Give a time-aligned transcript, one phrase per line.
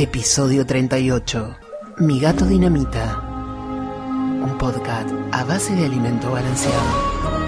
[0.00, 1.56] Episodio 38.
[1.98, 3.18] Mi gato dinamita.
[4.40, 7.47] Un podcast a base de alimento balanceado.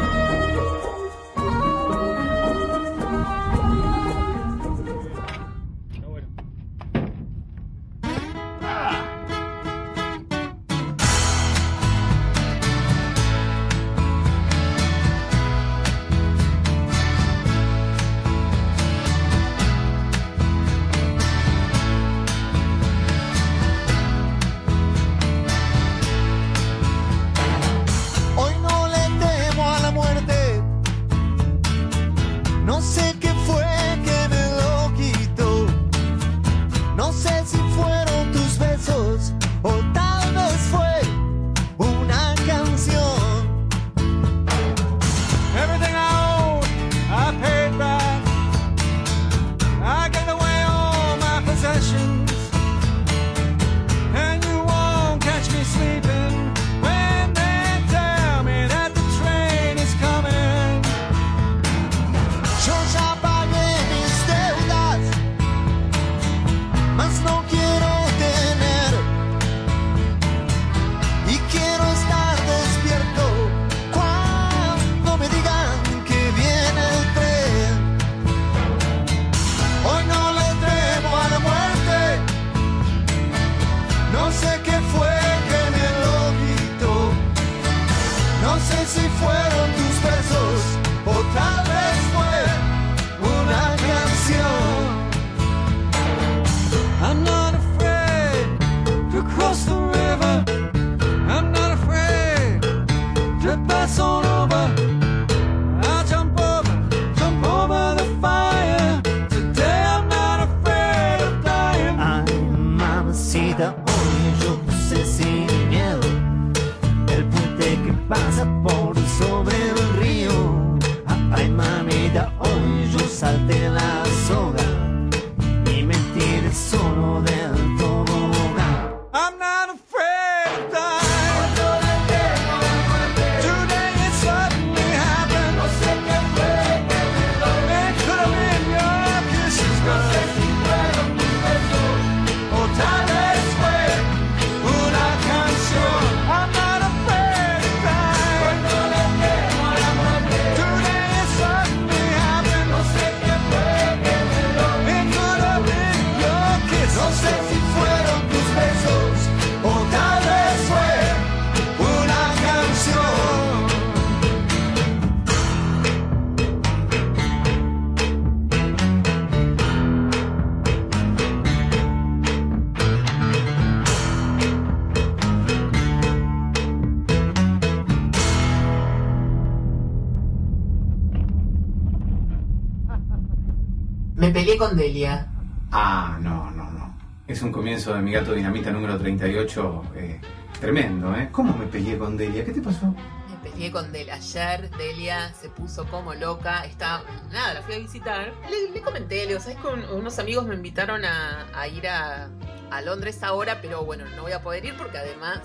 [184.76, 185.26] Delia.
[185.72, 186.94] Ah, no, no, no.
[187.26, 190.20] Es un comienzo de mi gato dinamita número 38 eh,
[190.60, 191.28] tremendo, ¿eh?
[191.30, 192.44] ¿Cómo me peleé con Delia?
[192.44, 192.86] ¿Qué te pasó?
[193.28, 197.78] Me peleé con Delia ayer, Delia se puso como loca, está, nada, la fui a
[197.78, 198.32] visitar.
[198.50, 202.28] Le, le comenté, le digo, ¿sabes un- unos amigos me invitaron a, a ir a,
[202.70, 205.40] a Londres ahora, pero bueno, no voy a poder ir porque además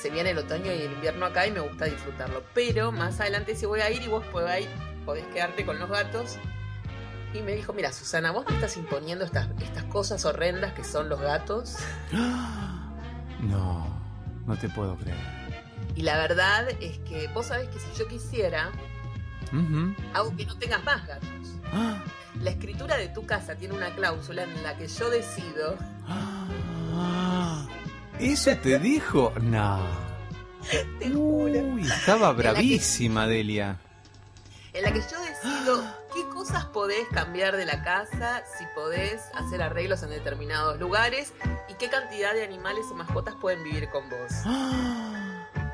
[0.00, 2.44] se viene el otoño y el invierno acá y me gusta disfrutarlo.
[2.54, 4.68] Pero más adelante sí voy a ir y vos podés,
[5.04, 6.38] podés quedarte con los gatos.
[7.34, 11.08] Y me dijo, mira Susana, vos me estás imponiendo estas, estas cosas horrendas que son
[11.08, 11.76] los gatos.
[13.40, 13.86] No,
[14.46, 15.18] no te puedo creer.
[15.94, 18.70] Y la verdad es que vos sabés que si yo quisiera,
[20.14, 21.28] hago que no tengas más gatos.
[21.72, 22.02] Ah,
[22.42, 25.76] La escritura de tu casa tiene una cláusula en la que yo decido,
[26.08, 27.66] ah,
[28.18, 29.32] ¿Eso te dijo?
[29.42, 29.86] No.
[30.98, 33.76] te juro, Uy, estaba que- bravísima, Delia.
[34.72, 35.84] en la que yo decido
[36.16, 41.34] qué cosas podés cambiar de la casa, si podés hacer arreglos en determinados lugares
[41.68, 44.32] y qué cantidad de animales o mascotas pueden vivir con vos.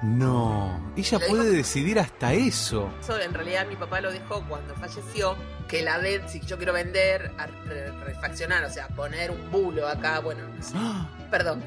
[0.03, 2.91] Ah, No, ella Lo puede dijo- decidir hasta eso.
[3.01, 5.37] Eso en realidad mi papá lo dejó cuando falleció,
[5.69, 9.87] que la vez, si yo quiero vender, a- re- refaccionar, o sea, poner un bulo
[9.89, 11.63] acá, bueno, no sé, Ah, perdón,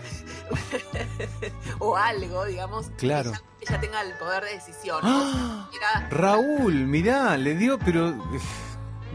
[1.80, 3.30] o algo, digamos, Claro.
[3.30, 5.00] ella, ella tenga el poder de decisión.
[5.04, 5.70] Ah.
[5.76, 8.40] Era- Raúl, mirá, le dio, pero eh,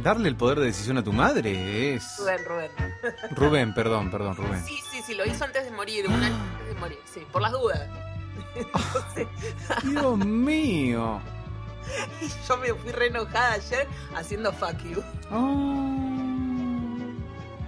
[0.02, 2.16] darle el poder de decisión a tu madre es...
[2.18, 2.70] Rubén, Rubén.
[3.32, 4.64] Rubén, perdón, perdón, Rubén.
[4.64, 7.42] Sí, sí, sí, lo hizo antes de morir, un año antes de morir, sí, por
[7.42, 7.80] las dudas.
[8.54, 9.28] Entonces,
[9.84, 11.20] Dios mío.
[12.20, 15.02] y yo me fui re enojada ayer haciendo fuck you.
[15.30, 15.96] Ah.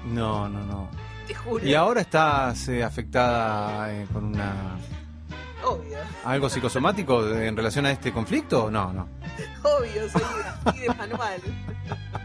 [0.05, 0.91] No, no, no.
[1.27, 1.65] te juro.
[1.65, 4.77] ¿Y ahora estás eh, afectada eh, con una
[5.65, 8.71] Obvio, algo psicosomático en relación a este conflicto?
[8.71, 9.09] No, no.
[9.63, 11.41] obvio, soy de manual.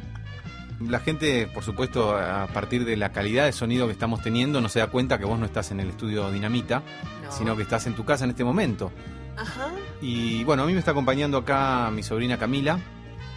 [0.80, 4.70] La gente, por supuesto, a partir de la calidad de sonido que estamos teniendo, no
[4.70, 6.84] se da cuenta que vos no estás en el estudio Dinamita,
[7.24, 7.32] No.
[7.32, 8.92] sino que estás en tu casa en este momento.
[9.36, 9.70] Ajá.
[10.02, 12.80] Y bueno, a mí me está acompañando acá mi sobrina Camila.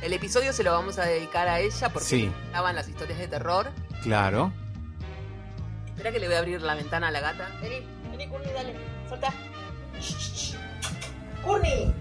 [0.03, 2.31] El episodio se lo vamos a dedicar a ella porque Sí.
[2.47, 3.71] estaban las historias de terror.
[4.03, 4.53] Claro.
[5.89, 7.49] Espera que le voy a abrir la ventana a la gata.
[7.63, 8.75] Vení, vení, Courtney, dale.
[9.09, 9.33] Solta.
[11.45, 11.93] ¡Courtney!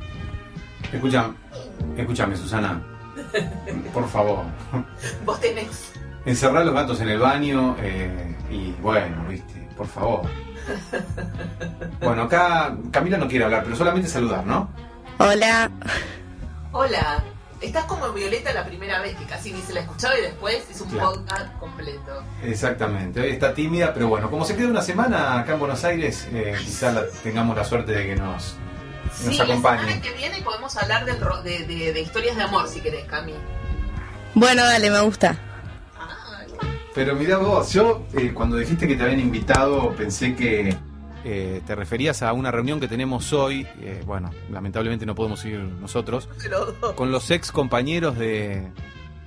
[0.91, 1.31] Escucha,
[1.97, 2.81] escúchame, Susana.
[3.93, 4.45] Por favor.
[5.25, 5.91] Vos tenés.
[6.25, 10.21] Encerrar los gatos en el baño eh, y bueno, viste, por favor.
[12.01, 14.69] Bueno, acá Camila no quiere hablar, pero solamente saludar, ¿no?
[15.17, 15.69] Hola.
[16.71, 17.23] Hola.
[17.61, 20.85] Estás como Violeta la primera vez, que casi ni se la escuchaba y después hizo
[20.85, 21.11] un Claro.
[21.13, 22.23] podcast completo.
[22.41, 26.25] Exactamente, hoy está tímida, pero bueno, como se queda una semana acá en Buenos Aires,
[26.31, 28.55] eh, quizás la- tengamos la suerte de que nos,
[29.05, 29.81] nos sí, acompañe.
[29.83, 33.05] la semana que viene podemos hablar ro- de, de- de historias de amor, si querés,
[33.05, 33.33] Cami.
[34.35, 35.37] Bueno, dale, me gusta.
[35.97, 36.41] Ah,
[36.93, 40.75] Pero mirá vos, yo eh, cuando dijiste que te habían invitado pensé que
[41.25, 45.59] eh, te referías a una reunión que tenemos hoy, eh, bueno, lamentablemente no podemos ir
[45.59, 46.29] nosotros,
[46.95, 48.71] con los ex compañeros de,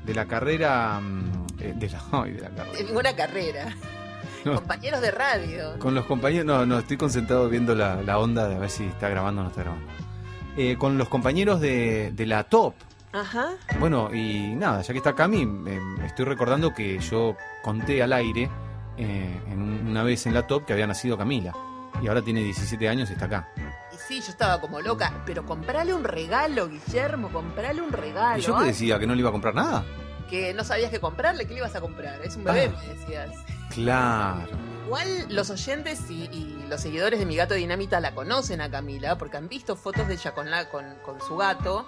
[0.04, 1.00] de la carrera...
[1.00, 2.82] mm, eh, De la, de la De carrera.
[2.86, 3.76] ninguna carrera.
[4.52, 4.54] No.
[4.56, 5.78] Compañeros de radio.
[5.78, 8.84] Con los compañeros, no, no, estoy concentrado viendo la, la onda de a ver si
[8.84, 9.86] está grabando o no está grabando.
[10.56, 12.74] Eh, con los compañeros de, de la top.
[13.12, 13.50] Ajá.
[13.78, 18.50] Bueno, y nada, ya que está Cami, eh, estoy recordando que yo conté al aire
[18.96, 21.52] eh, en un- una vez en la top que había nacido Camila.
[22.02, 23.48] Y ahora tiene 17 años y está acá.
[23.92, 25.22] Y sí, yo estaba como loca.
[25.26, 28.38] Pero comprale un regalo, Guillermo, comprale un regalo.
[28.38, 29.84] ¿Y yo te decía que no le iba a comprar nada?
[30.28, 32.20] Que no sabías qué comprarle, ¿qué le ibas a comprar?
[32.24, 32.80] Es un bebé, Ah.
[32.88, 33.30] me decías.
[33.74, 34.50] Claro.
[34.86, 39.16] Igual los oyentes y, y los seguidores de Mi Gato Dinamita la conocen a Camila
[39.16, 41.86] porque han visto fotos de ella con, la, con, con su gato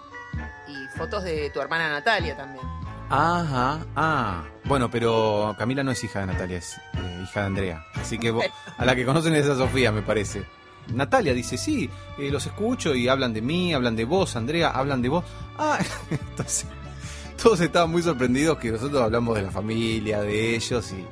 [0.69, 2.65] y fotos de tu hermana Natalia también.
[3.11, 4.45] Ajá, ah.
[4.65, 7.85] Bueno, pero Camila no es hija de Natalia, es eh, hija de Andrea.
[7.95, 8.47] Así que vos-
[8.79, 10.43] a la que conocen es a Sofía, me parece.
[10.89, 15.03] Natalia dice, sí, eh, los escucho y hablan de mí, hablan de vos, Andrea, hablan
[15.03, 15.25] de vos.
[15.59, 15.79] Ah,
[16.11, 16.67] entonces,
[17.43, 21.05] todos estaban muy sorprendidos que nosotros hablamos de la familia, de ellos y,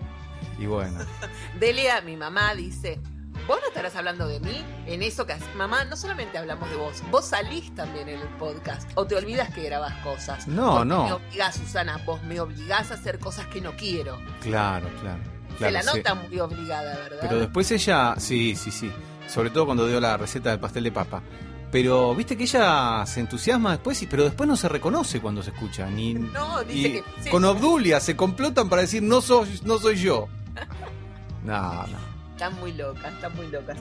[0.63, 0.99] y bueno.
[1.61, 3.01] Delia, mi mamá, dice,
[3.47, 4.65] ¿vos no estarás hablando de mí?
[4.87, 8.89] En eso que mamá, no solamente hablamos de vos, vos salís también en el podcast
[8.95, 10.47] o te olvidas que grabás cosas.
[10.47, 11.05] No, no.
[11.05, 14.19] Me obligás, Susana, vos me obligás a hacer cosas que no quiero.
[14.41, 15.21] Claro, claro.
[15.59, 15.91] Se la sí.
[15.97, 17.19] nota muy obligada, ¿verdad?
[17.21, 18.91] Pero después ella, sí, sí, sí.
[19.29, 21.23] Sobre todo cuando dio la receta del pastel de papa.
[21.71, 25.87] Pero viste que ella se entusiasma después, pero después no se reconoce cuando se escucha.
[25.87, 27.45] Ni, No, dice y que sí, con.
[27.47, 30.29] Obdulia se complotan para decir no soy, no soy yo.
[31.45, 31.99] No, no.
[32.33, 33.77] Están muy locas, están muy locas.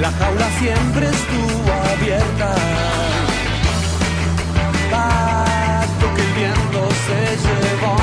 [0.00, 2.54] La jaula siempre estuvo abierta
[6.00, 7.96] lo que el viento se llevó.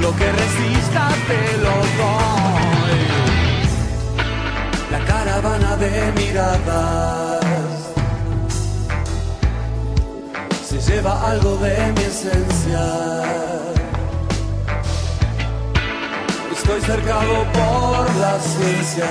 [0.00, 3.00] Lo que resista te lo doy.
[4.90, 7.44] La caravana de miradas
[10.68, 13.77] se lleva algo de mi esencia.
[16.68, 19.06] Estoy cercado por la ciencia.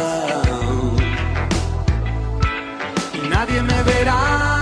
[3.15, 4.56] Y nadie me verá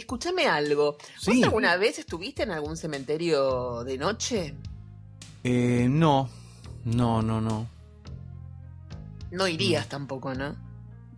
[0.00, 0.96] Escúchame algo.
[1.26, 4.54] ¿Vos alguna vez estuviste en algún cementerio de noche?
[5.44, 6.30] Eh, no,
[6.86, 7.66] no, no, no.
[9.30, 10.56] No irías tampoco, ¿no?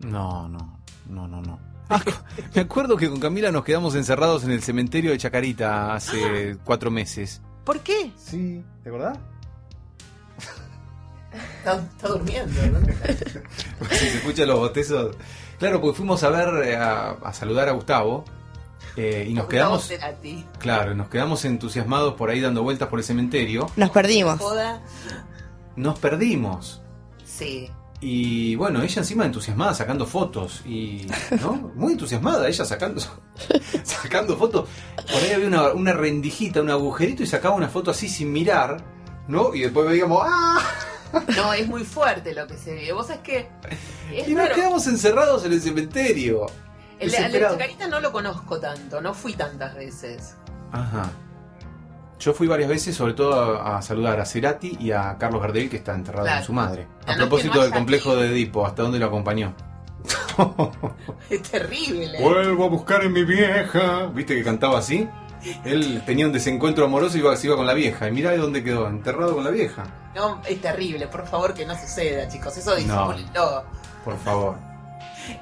[0.00, 1.60] No, no, no, no, no.
[1.88, 2.02] Ah,
[2.54, 6.90] me acuerdo que con Camila nos quedamos encerrados en el cementerio de Chacarita hace cuatro
[6.90, 7.40] meses.
[7.64, 8.10] ¿Por qué?
[8.16, 9.16] Sí, ¿te acordás?
[11.58, 12.80] Está, está durmiendo, ¿no?
[13.90, 15.16] si se escuchan los botezos.
[15.60, 18.24] Claro, porque fuimos a ver, eh, a, a saludar a Gustavo.
[18.96, 20.44] Eh, y nos quedamos, A ti.
[20.58, 23.70] claro, nos quedamos entusiasmados por ahí dando vueltas por el cementerio.
[23.76, 24.38] Nos perdimos.
[25.76, 26.82] Nos perdimos.
[27.24, 27.70] Sí.
[28.00, 31.06] Y bueno, ella encima entusiasmada sacando fotos y
[31.40, 31.52] ¿no?
[31.76, 33.00] Muy entusiasmada ella sacando
[33.84, 34.68] sacando fotos.
[34.96, 38.82] Por ahí había una, una rendijita, un agujerito y sacaba una foto así sin mirar,
[39.28, 39.54] ¿no?
[39.54, 40.60] Y después veíamos ¡ah!
[41.36, 42.92] No, es muy fuerte lo que se ve.
[42.92, 43.48] Vos sabés que.
[44.12, 44.54] Es Y nos raro.
[44.56, 46.46] quedamos encerrados en el cementerio.
[47.02, 47.40] El, el de.
[47.40, 50.36] Chacarita no lo conozco tanto, no fui tantas veces.
[50.72, 51.10] Ajá.
[52.18, 55.68] Yo fui varias veces, sobre todo a, a saludar a Cerati y a Carlos Gardel,
[55.68, 56.38] que está enterrado Claro.
[56.40, 56.86] con su madre.
[57.06, 59.54] A no propósito no del complejo de Edipo, ¿hasta dónde lo acompañó?
[61.30, 62.18] Es terrible.
[62.20, 64.06] Vuelvo a buscar en mi vieja.
[64.06, 65.08] ¿Viste que cantaba así?
[65.64, 68.08] Él tenía un desencuentro amoroso y iba, se iba con la vieja.
[68.08, 69.84] Y mirá de dónde quedó, enterrado con la vieja.
[70.14, 71.06] No, es terrible.
[71.08, 72.56] Por favor, que no suceda, chicos.
[72.56, 73.64] Eso disimúlenlo.
[74.04, 74.56] Por favor.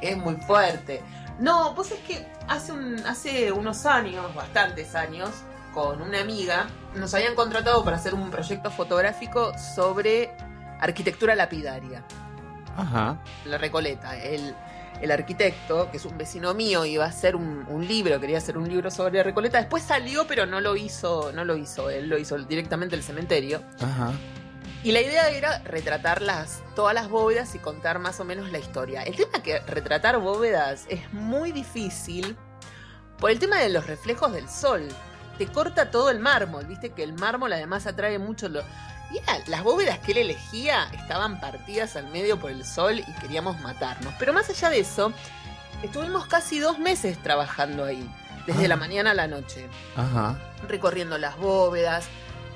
[0.02, 1.02] Es muy fuerte.
[1.40, 5.30] No, vos es que hace, un, hace unos años, bastantes años,
[5.73, 10.37] con una amiga, nos habían contratado para hacer un proyecto fotográfico sobre
[10.80, 12.04] arquitectura lapidaria.
[12.76, 13.18] Ajá.
[13.47, 14.18] La Recoleta.
[14.23, 14.54] El,
[15.00, 18.59] el arquitecto, que es un vecino mío, iba a hacer un, un libro, quería hacer
[18.59, 19.59] un libro sobre Recoleta.
[19.59, 23.62] Después salió, pero no lo hizo, no lo hizo él, lo hizo directamente el cementerio.
[23.80, 24.12] Ajá.
[24.82, 28.58] Y la idea era retratar las, todas las bóvedas y contar más o menos la
[28.58, 29.02] historia.
[29.02, 32.37] El tema que retratar bóvedas es muy difícil
[33.18, 34.88] por el tema de los reflejos del sol.
[35.37, 38.62] Te corta todo el mármol, viste que el mármol además atrae mucho lo...
[39.12, 43.12] Y era- las bóvedas que él elegía estaban partidas al medio por el sol y
[43.20, 44.14] queríamos matarnos.
[44.18, 45.12] Pero más allá de eso,
[45.82, 48.08] estuvimos casi dos meses trabajando ahí,
[48.46, 48.68] desde Ah.
[48.68, 50.38] la mañana a la noche Ajá.
[50.68, 52.06] recorriendo las bóvedas,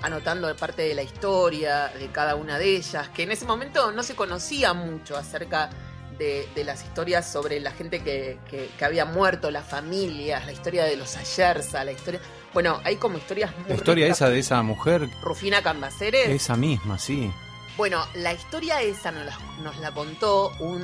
[0.03, 4.03] anotando parte de la historia de cada una de ellas, que en ese momento no
[4.03, 5.71] se conocía mucho acerca
[6.19, 10.53] de, de las historias sobre la gente que, que- que había muerto, las familias, la
[10.53, 12.21] historia de los Ayerza, la historia...
[12.53, 14.19] Bueno, hay como historias muy La historia ricas.
[14.19, 16.29] esa de esa mujer, Rufina Cambaceres.
[16.29, 17.33] esa misma, sí.
[17.77, 20.81] Bueno, la historia esa nos la, nos la contó un,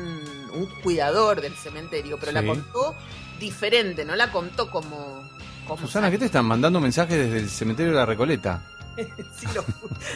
[0.52, 2.96] un cuidador del cementerio, pero la contó
[3.38, 5.22] diferente, no la contó como...
[5.68, 8.62] como Susana, ¿qué te están mandando mensajes desde el cementerio de la Recoleta?
[9.36, 9.64] sí, los,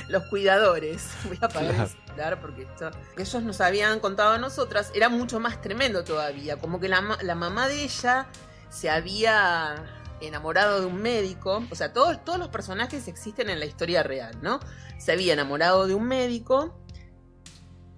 [0.09, 1.09] los cuidadores.
[1.25, 1.83] Voy a apagar Claro.
[1.91, 2.91] el celular porque esto.
[3.17, 6.57] que ellos nos habían contado a nosotras era mucho más tremendo todavía.
[6.59, 8.27] Como que la, ma- la mamá de ella
[8.71, 9.77] se había
[10.21, 11.65] enamorado de un médico.
[11.71, 14.61] O sea, todos, todos los personajes existen en la historia real, ¿no?
[14.99, 16.79] Se había enamorado de un médico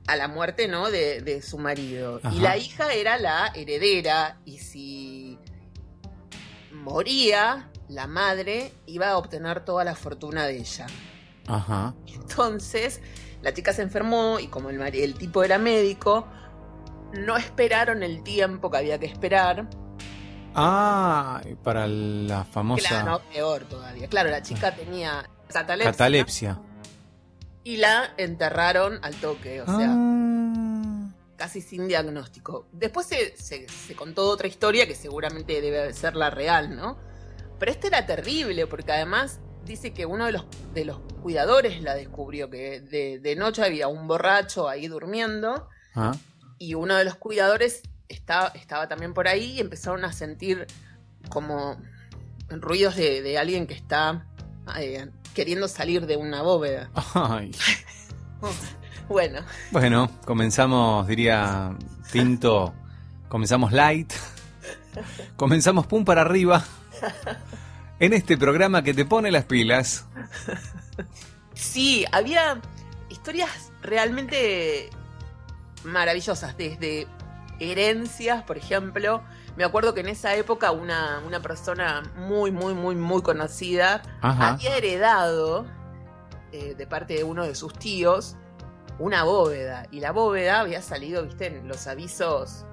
[0.09, 0.90] a la muerte, ¿no?
[0.90, 2.21] De, de su marido.
[2.23, 2.35] Ajá.
[2.35, 4.38] Y la hija era la heredera.
[4.45, 5.38] Y si
[6.73, 10.87] moría, la madre iba a obtener toda la fortuna de ella.
[11.47, 11.95] Ajá.
[12.07, 13.00] Entonces,
[13.43, 16.26] la chica se enfermó y como el, tipo era médico,
[17.12, 19.69] no esperaron el tiempo que había que esperar.
[20.55, 24.09] Ah, para la famosa Claro, no, peor todavía.
[24.09, 26.61] Claro, la chica tenía catalepsia, catalepsia.
[27.62, 31.11] y la enterraron al toque, o sea, Ah.
[31.37, 32.66] casi sin diagnóstico.
[32.73, 36.97] Después se, se- se contó otra historia que seguramente debe ser la real, ¿no?
[37.59, 40.45] Pero esta era terrible porque además dice que uno de los,
[40.75, 46.13] de los cuidadores la descubrió, que de, de noche había un borracho ahí durmiendo Ah.
[46.59, 50.67] y uno de los cuidadores estaba, estaba también por ahí y empezaron a sentir
[51.31, 51.81] como
[52.51, 54.27] ruidos de, de alguien que está
[54.79, 56.91] eh, queriendo salir de una bóveda.
[57.15, 57.51] Ay.
[59.09, 61.77] Bueno, Bueno, comenzamos, diría
[62.11, 62.75] Tinto,
[63.29, 64.13] comenzamos light,
[65.37, 66.65] comenzamos pum para arriba,
[67.99, 70.07] en este programa que te pone las pilas.
[71.55, 72.61] sí, había
[73.09, 74.91] historias realmente
[75.85, 77.07] maravillosas, desde
[77.59, 79.23] herencias, por ejemplo.
[79.57, 84.50] Me acuerdo que en esa época una, una persona muy, muy, muy, muy conocida Ajá.
[84.50, 85.67] había heredado
[86.53, 88.37] eh, de parte de uno de sus tíos
[88.99, 89.87] una bóveda.
[89.91, 92.65] Y la bóveda había salido, viste, en los avisos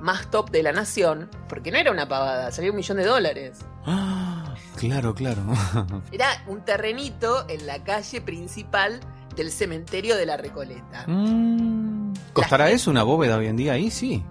[0.00, 3.58] más top de la nación, porque no era una pavada, salía un millón de dólares.
[3.86, 5.42] Ah, claro, claro.
[6.12, 9.00] Era un terrenito en la calle principal
[9.36, 11.04] del cementerio de la Recoleta.
[11.06, 13.90] Mm, ¿Costará eso una bóveda hoy en día ahí?
[13.90, 14.22] Sí.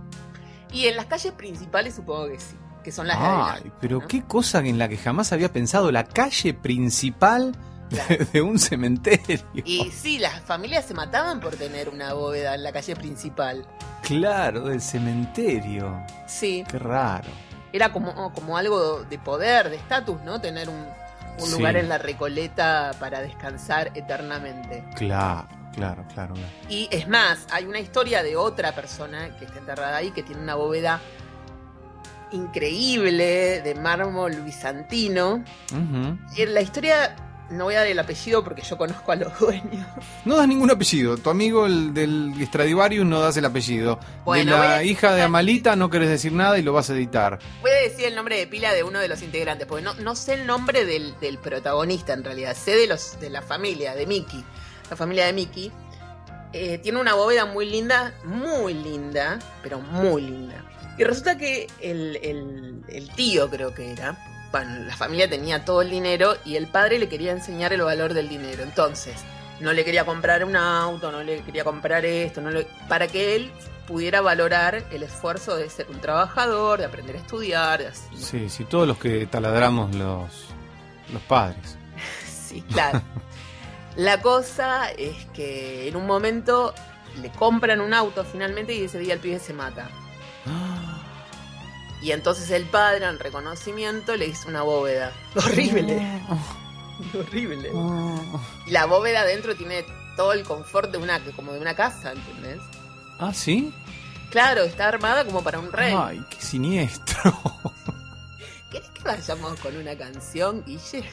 [0.71, 3.99] Y en las calles principales supongo que sí, que son las de Ay, adelante, pero
[4.01, 4.07] ¿no?
[4.07, 7.55] qué cosa en la que jamás había pensado, la calle principal
[7.89, 9.39] de, de un cementerio.
[9.65, 13.65] Y sí, las familias se mataban por tener una bóveda en la calle principal.
[14.03, 16.01] Claro, del cementerio.
[16.27, 16.63] Sí.
[16.69, 17.29] Qué raro.
[17.73, 20.39] era como, como algo de poder, de estatus, ¿no?
[20.41, 20.75] Tener un,
[21.39, 21.51] un Sí.
[21.51, 24.83] lugar en la Recoleta para descansar eternamente.
[24.95, 26.33] Claro, claro, claro.
[26.33, 26.49] claro.
[26.69, 30.41] Y es más, hay una historia de otra persona que está enterrada ahí, que tiene
[30.41, 30.99] una bóveda
[32.31, 35.43] increíble de mármol bizantino.
[36.37, 37.15] La historia,
[37.51, 39.85] no voy a dar el apellido porque yo conozco a los dueños.
[40.25, 41.17] No das ningún apellido.
[41.17, 43.99] Tu amigo, el del Stradivarius, no das el apellido.
[44.25, 47.39] Bueno, de la hija de Amalita no querés decir nada y lo vas a editar.
[47.61, 50.15] Voy a decir el nombre de pila de uno de los integrantes, porque no, no
[50.15, 54.05] sé el nombre del, del protagonista en realidad, sé de los de la familia, de
[54.05, 54.43] Mickey.
[54.89, 55.71] La familia de Mickey.
[56.51, 60.65] Eh, tiene una bóveda muy linda, muy linda, pero muy linda.
[60.97, 64.17] Y resulta que el, el- el tío creo que era,
[64.51, 68.13] bueno, la familia tenía todo el dinero y el padre le quería enseñar el valor
[68.13, 68.63] del dinero.
[68.63, 69.15] Entonces,
[69.59, 73.35] no le quería comprar un auto, no le quería comprar esto, no le- para que
[73.35, 73.51] él
[73.87, 77.91] pudiera valorar el esfuerzo de ser un trabajador, de aprender a estudiar, de.
[78.15, 80.45] Sí, sí, todos los que taladramos los,
[81.13, 81.77] los padres.
[82.49, 83.01] Sí, claro.
[83.95, 86.73] La cosa es que en un momento
[87.21, 89.87] le compran un auto finalmente y ese día el pibe se mata.
[92.01, 95.11] Y entonces el padre, en reconocimiento, le hizo una bóveda.
[95.35, 96.21] Horrible,
[97.13, 97.71] horrible.
[98.65, 99.85] Y la bóveda adentro tiene
[100.15, 102.59] todo el confort de una, como de una casa, ¿entendés?
[103.19, 103.73] Ah, ¿sí?
[104.29, 105.93] Claro, está armada como para un rey.
[105.97, 107.33] Ay, qué siniestro.
[108.71, 111.03] ¿Querés que vayamos con una canción, Guille?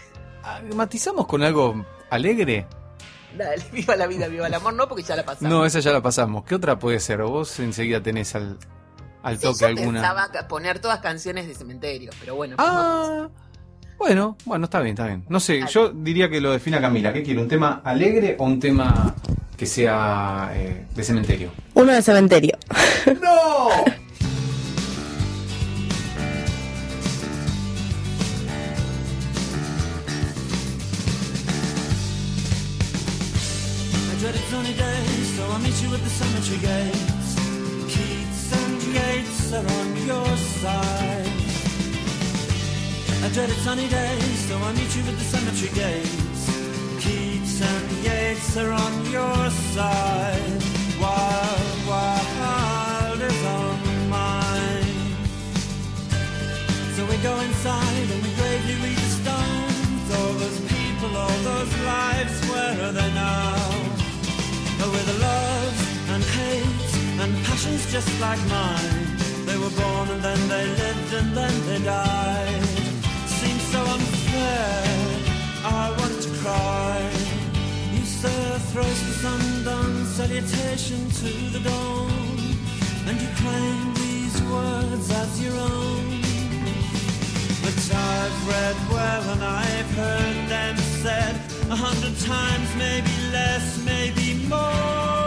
[0.44, 2.66] Ah, ¿Matizamos con algo alegre?
[3.36, 5.50] Dale, viva la vida, viva el amor, no porque ya la pasamos.
[5.50, 6.44] No, esa ya la pasamos.
[6.44, 7.22] ¿Qué otra puede ser?
[7.22, 8.58] ¿O vos enseguida tenés al,
[9.26, 10.00] al Sí, toque yo alguna?
[10.00, 12.56] pensaba poner todas canciones de cementerio, pero bueno.
[12.56, 13.28] pues Ah,
[13.98, 15.24] bueno, bueno, está bien, está bien.
[15.28, 15.72] No sé, Dale.
[15.72, 17.12] yo diría que lo defina Camila.
[17.12, 17.40] ¿Qué quiere?
[17.40, 19.14] ¿Un tema alegre o un tema
[19.56, 21.50] que sea eh, de cementerio?
[21.74, 22.56] Uno de cementerio.
[23.22, 23.68] ¡No!
[34.10, 37.28] I dreaded sunny days, so I'll meet you at the cemetery gates.
[37.92, 38.25] Keats
[38.92, 41.32] gates are on your side.
[43.24, 46.42] I dread a sunny day, so I meet you at the cemetery gates.
[47.02, 50.62] Keats and Yates are on your side.
[51.00, 55.16] Wild, wild is on mine.
[56.94, 60.06] So we go inside and we gravely read the stones.
[60.18, 63.56] All those people, all those lives, where are they now?
[64.78, 65.45] But with a love
[67.44, 69.16] passions just like mine.
[69.46, 72.64] They were born and then they lived and then they died.
[73.26, 75.06] Seems so unfair.
[75.64, 77.10] I want to cry.
[77.92, 82.10] You a throws this undone salutation to the dawn,
[83.06, 86.20] and you claim these words as your own.
[87.62, 91.34] But I've read well and I've heard them said
[91.70, 95.25] a hundred times, maybe less, maybe more.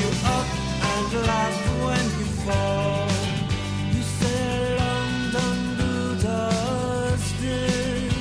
[0.00, 0.48] You up
[0.90, 3.08] and laugh when you fall.
[3.94, 4.02] You
[4.80, 5.58] London
[6.22, 8.12] dusted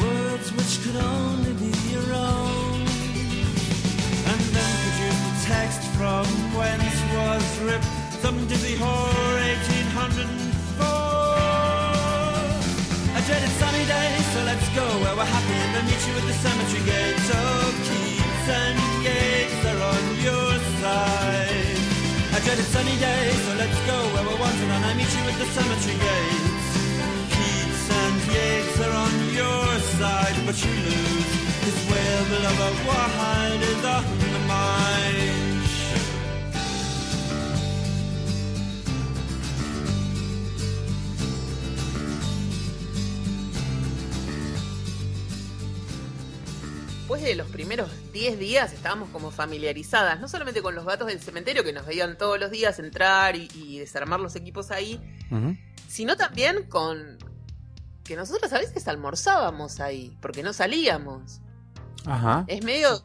[0.00, 2.80] words which could only be your own,
[4.30, 5.10] and then the
[5.46, 6.26] text from
[6.56, 10.86] whence was ripped some dizzy whore 1804.
[13.18, 16.24] A dreaded sunny day, so let's go where we're happy and then meet you at
[16.30, 17.30] the cemetery gates.
[17.34, 18.91] Oh, Keats
[22.44, 25.46] dreaded sunny day, so let's go where we're wanted and I meet you at the
[25.46, 26.68] cemetery gates.
[27.34, 31.32] Keats and Yates are on your side, but you lose.
[31.66, 34.04] His whale lover wide is on
[34.48, 35.42] mine.
[47.12, 51.20] Después de los primeros 10 días estábamos como familiarizadas, no solamente con los gatos del
[51.20, 55.00] cementerio que nos veían todos los días entrar y, y desarmar los equipos ahí,
[55.88, 57.18] sino también con
[58.04, 61.40] que nosotros a veces almorzábamos ahí, porque no salíamos.
[62.04, 62.44] Ajá.
[62.48, 63.02] Es medio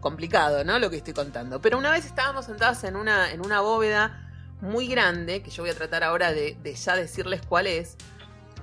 [0.00, 0.78] complicado, ¿no?
[0.78, 1.60] Lo que estoy contando.
[1.60, 4.24] Pero una vez estábamos sentadas en una, en una bóveda
[4.60, 7.96] muy grande, que yo voy a tratar ahora de, de ya decirles cuál es,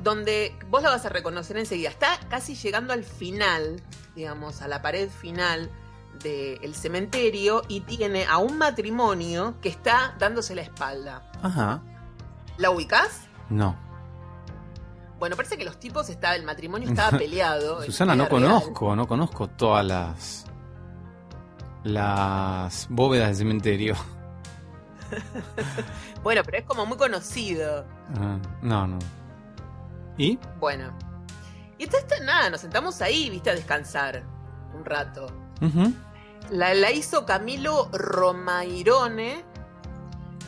[0.06, 1.90] donde vos la vas a reconocer enseguida.
[1.90, 3.82] Está casi llegando al final,
[4.16, 5.72] digamos, a la pared final
[6.22, 11.28] del cementerio y tiene a un matrimonio que está dándose la espalda.
[11.42, 11.82] Ajá.
[12.58, 13.22] ¿La ubicás?
[13.50, 13.76] No.
[15.18, 17.82] Bueno, parece que los tipos estaba, el matrimonio estaba peleado.
[17.84, 18.30] Susana, no real.
[18.30, 20.46] conozco, no conozco todas las
[21.84, 23.96] las bóvedas del cementerio.
[26.24, 27.86] Bueno, pero es como muy conocido.
[28.20, 28.98] Ah, no, no.
[30.18, 30.40] ¿Y?
[30.60, 30.98] Bueno.
[31.78, 34.24] Y entonces nada, nos sentamos ahí, viste, a descansar
[34.74, 35.28] un rato.
[36.50, 39.44] La, la hizo Camilo Romairone.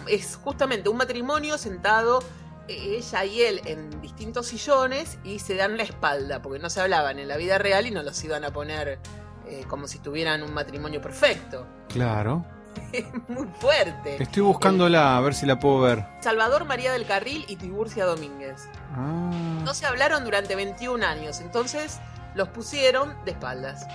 [0.07, 2.19] Es justamente un matrimonio sentado,
[2.67, 6.79] eh, ella y él, en distintos sillones y se dan la espalda, porque no se
[6.79, 8.99] hablaban en la vida real y no los iban a poner
[9.47, 11.67] eh, como si tuvieran un matrimonio perfecto.
[11.89, 12.45] Claro.
[12.91, 14.21] Es muy fuerte.
[14.21, 16.05] Estoy buscándola a ver si la puedo ver.
[16.21, 18.67] Salvador María del Carril y Tiburcia Domínguez.
[18.95, 19.31] Ah.
[19.63, 21.99] No se hablaron durante 21 años, entonces
[22.35, 23.85] los pusieron de espaldas.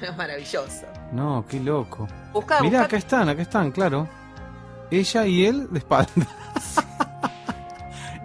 [0.00, 0.86] es maravilloso.
[1.12, 2.06] No, qué loco.
[2.32, 4.08] Busca, Mirá, busca- acá están, acá están, claro.
[4.90, 6.10] Ella y él de espalda.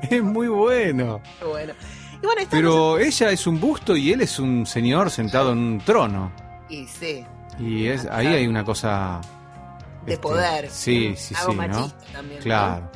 [0.09, 1.21] es muy bueno.
[1.47, 1.73] Bueno.
[2.21, 5.79] Y bueno, Pero ella es un busto y él es un señor sentado en un
[5.79, 6.31] trono.
[6.69, 7.25] Y sí,
[7.59, 9.21] Y es ahí hay una cosa
[10.05, 10.69] de este, poder.
[10.69, 11.91] Sí, sí, Algo sí, ¿no?
[12.13, 12.39] también.
[12.39, 12.43] ¿no?
[12.43, 12.91] Claro.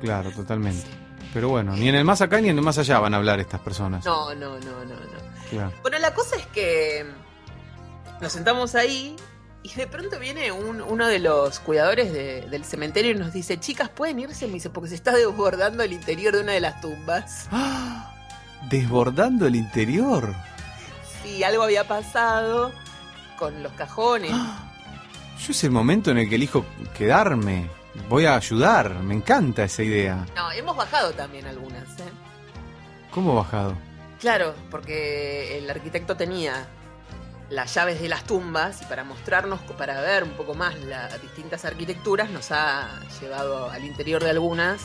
[0.00, 0.86] Claro, totalmente.
[1.32, 3.40] Pero bueno, ni en el más acá ni en el más allá van a hablar
[3.40, 4.04] estas personas.
[4.04, 5.50] No, no, no, no, no.
[5.50, 5.72] Claro.
[5.82, 7.06] Bueno, la cosa es que
[8.20, 9.16] nos sentamos ahí
[9.62, 13.58] y de pronto viene un- uno de los cuidadores de- del cementerio y nos dice,
[13.60, 14.46] chicas, ¿pueden irse?
[14.46, 17.48] Me dice, porque se está desbordando el interior de una de las tumbas.
[17.50, 18.08] ¡Ah!
[18.68, 20.34] Desbordando el interior.
[21.22, 22.72] Sí, algo había pasado
[23.42, 24.30] con los cajones.
[25.44, 26.64] Yo es el momento en el que elijo
[26.96, 27.68] quedarme.
[28.08, 28.94] Voy a ayudar.
[29.02, 30.24] Me encanta esa idea.
[30.36, 32.12] No, hemos bajado también algunas, ¿eh?
[33.10, 33.76] ¿Cómo bajado?
[34.20, 36.68] Claro, porque el arquitecto tenía
[37.50, 41.64] las llaves de las tumbas y para mostrarnos, para ver un poco más las distintas
[41.64, 44.82] arquitecturas, nos ha llevado al interior de algunas.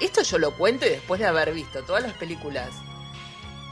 [0.00, 2.68] Esto yo lo cuento y después de haber visto todas las películas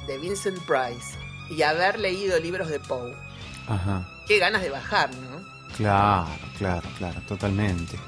[0.07, 1.19] de Vincent Price
[1.51, 3.26] y haber leído libros de Poe.
[3.69, 4.07] Ajá.
[4.27, 5.41] Qué ganas de bajar, ¿no?
[5.77, 7.99] Claro, claro, claro, totalmente.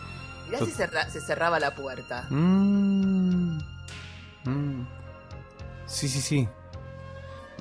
[0.47, 2.27] Mirá si cerra- se cerraba la puerta.
[2.31, 3.59] Mm.
[4.45, 4.87] Mm.
[5.87, 6.49] Sí, sí, sí.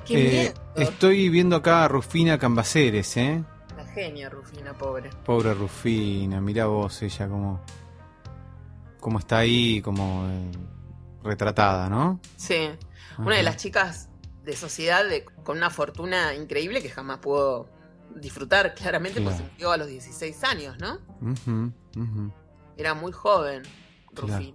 [0.06, 3.44] Qué Eh, estoy viendo acá a Rufina Cambaceres, ¿eh?
[3.76, 5.10] La genia, Rufina, pobre.
[5.24, 7.60] Pobre Rufina, mira vos ella como,
[9.00, 10.50] como está ahí, como eh,
[11.22, 12.20] retratada, ¿no?
[12.36, 12.70] Sí.
[13.18, 14.08] Una de las chicas
[14.44, 17.68] de sociedad de- con una fortuna increíble que jamás pudo
[18.20, 19.52] disfrutar, claramente, porque se Claro.
[19.54, 20.98] murió a los 16 años, ¿no?
[22.76, 23.62] Era muy joven,
[24.14, 24.38] Claro.
[24.38, 24.54] Rufín.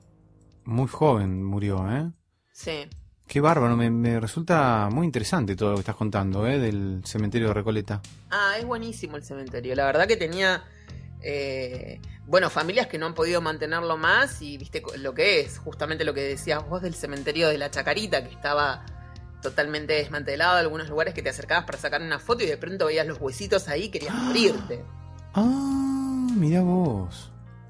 [0.66, 2.12] Muy joven murió, ¿eh?
[2.52, 2.88] Sí.
[3.28, 6.60] Qué bárbaro, me, me resulta muy interesante todo lo que estás contando, ¿eh?
[6.60, 8.02] Del cementerio de Recoleta.
[8.32, 9.76] Ah, es buenísimo el cementerio.
[9.76, 10.64] La verdad que tenía,
[11.22, 16.04] eh, bueno, familias que no han podido mantenerlo más y viste lo que es, justamente
[16.06, 18.86] lo que decías vos del cementerio de la Chacarita, que estaba
[19.44, 23.06] totalmente desmantelado, algunos lugares que te acercabas para sacar una foto y de pronto veías
[23.06, 24.84] los huesitos ahí y querías morirte.
[25.36, 27.30] Ah, mira vos.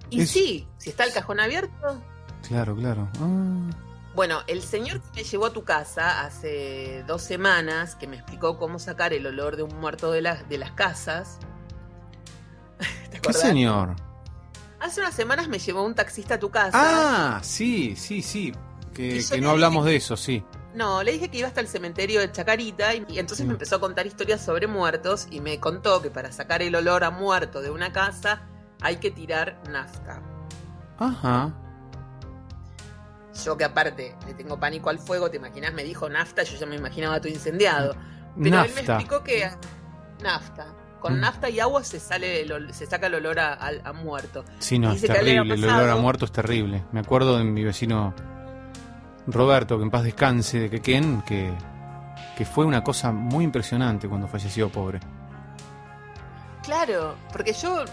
[0.09, 2.01] Y Es- sí, si está el cajón abierto.
[2.47, 3.09] Claro, claro.
[3.19, 3.69] Ah,
[4.15, 8.59] Bueno, el señor que me llevó a tu casa hace dos semanas, que me explicó
[8.59, 11.39] cómo sacar el olor de un muerto de, las de las casas.
[13.11, 13.95] ¿Te ¿Qué señor?
[14.79, 16.71] Hace unas semanas me llevó un taxista a tu casa.
[16.73, 18.53] Ah, sí, sí, sí.
[18.93, 20.43] Que, no hablamos dije- de eso, sí.
[20.73, 23.49] No, le dije que iba hasta el cementerio de Chacarita y, y entonces Mm.
[23.49, 27.03] me empezó a contar historias sobre muertos y me contó que para sacar el olor
[27.03, 28.41] a muerto de una casa
[28.81, 30.21] hay que tirar nafta.
[30.97, 31.53] Ajá.
[33.45, 36.65] Yo que aparte le tengo pánico al fuego, te imaginas, me dijo nafta, yo ya
[36.65, 37.95] me imaginaba todo incendiado.
[38.41, 39.49] Pero él me explicó que
[40.21, 40.67] nafta.
[40.99, 41.19] Con Mm.
[41.19, 44.45] nafta y agua se sale el se saca el olor a, a muerto.
[44.59, 45.53] Sí, no, es terrible.
[45.55, 46.83] El olor a muerto es terrible.
[46.91, 48.13] Me acuerdo de mi vecino
[49.27, 51.53] Roberto, que en paz descanse, de Quequén, que,
[52.37, 54.99] que fue una cosa muy impresionante cuando falleció, pobre.
[56.63, 57.83] Claro, porque yo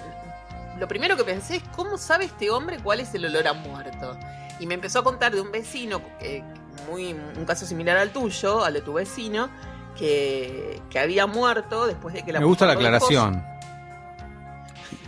[0.79, 4.17] lo primero que pensé es cómo sabe este hombre cuál es el olor a muerto.
[4.59, 6.43] Y me empezó a contar de un vecino, eh,
[6.91, 9.49] muy un caso similar al tuyo, al de tu vecino,
[9.97, 13.45] que, que había muerto después de que la Me gusta la aclaración.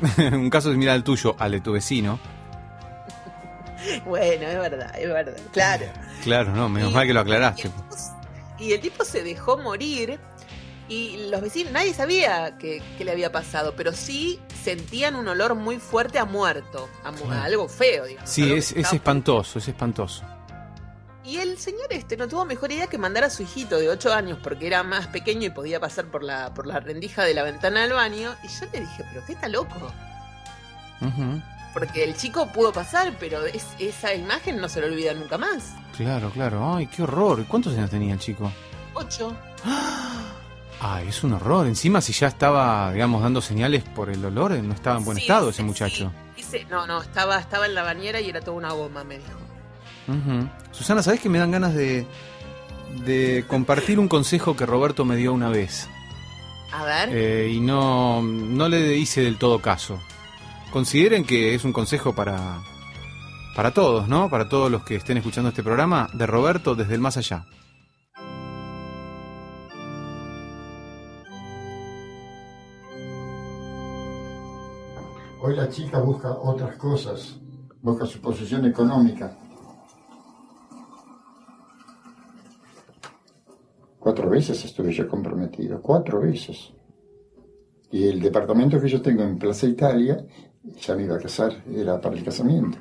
[0.33, 2.19] Un caso similar al tuyo, al de tu vecino.
[4.07, 5.87] Bueno, es verdad, es verdad, claro.
[6.23, 7.63] Claro, no, menos Y- mal que lo Y aclaraste.
[7.63, 7.97] el, tipo,
[8.59, 10.21] y el tipo se dejó morir
[10.89, 15.55] y los vecinos, nadie sabía que, que le había pasado, pero sí sentían un olor
[15.55, 18.29] muy fuerte a muerto, a, algo feo, digamos.
[18.29, 20.23] Sí, es, espantoso, es espantoso.
[21.25, 24.13] Y el señor este no tuvo mejor idea que mandar a su hijito de 8
[24.13, 27.45] años porque era más pequeño y podía pasar por la, por la rendija de la
[27.45, 28.35] ventana del baño.
[28.43, 29.93] Y yo le dije, pero qué está loco.
[31.01, 31.41] Ujú,
[31.73, 35.73] Porque el chico pudo pasar, pero es- esa imagen no se lo olvida nunca más.
[35.97, 36.75] Claro, claro.
[36.75, 37.41] Ay, qué horror.
[37.41, 38.51] ¿Y ¿Cuántos años tenía el chico?
[38.95, 39.35] 8.
[40.81, 41.67] Ay, es un horror.
[41.67, 45.51] Encima, si ya estaba, digamos, dando señales por el olor, no estaba en buen estado
[45.51, 46.13] ese muchacho.
[46.71, 49.31] no, no, estaba, estaba en la bañera y era toda una goma, me dijo.
[50.73, 52.05] Susana, ¿sabés que me dan ganas de,
[53.05, 55.89] de compartir un consejo que Roberto me dio una vez?
[56.73, 57.09] A ver.
[57.13, 60.01] Eh, y no, no le hice del todo caso.
[60.73, 62.63] Consideren que es un consejo para,
[63.55, 64.31] para todos, ¿no?
[64.31, 67.45] Para todos los que estén escuchando este programa de Roberto desde el más allá.
[75.43, 77.39] Hoy la chica busca otras cosas,
[77.83, 79.37] busca su posición económica.
[83.99, 86.73] Cuatro veces estuve yo comprometido, cuatro veces.
[87.91, 90.25] Y el departamento que yo tengo en Plaza Italia,
[90.81, 92.79] ya me iba a casar, era para el casamiento.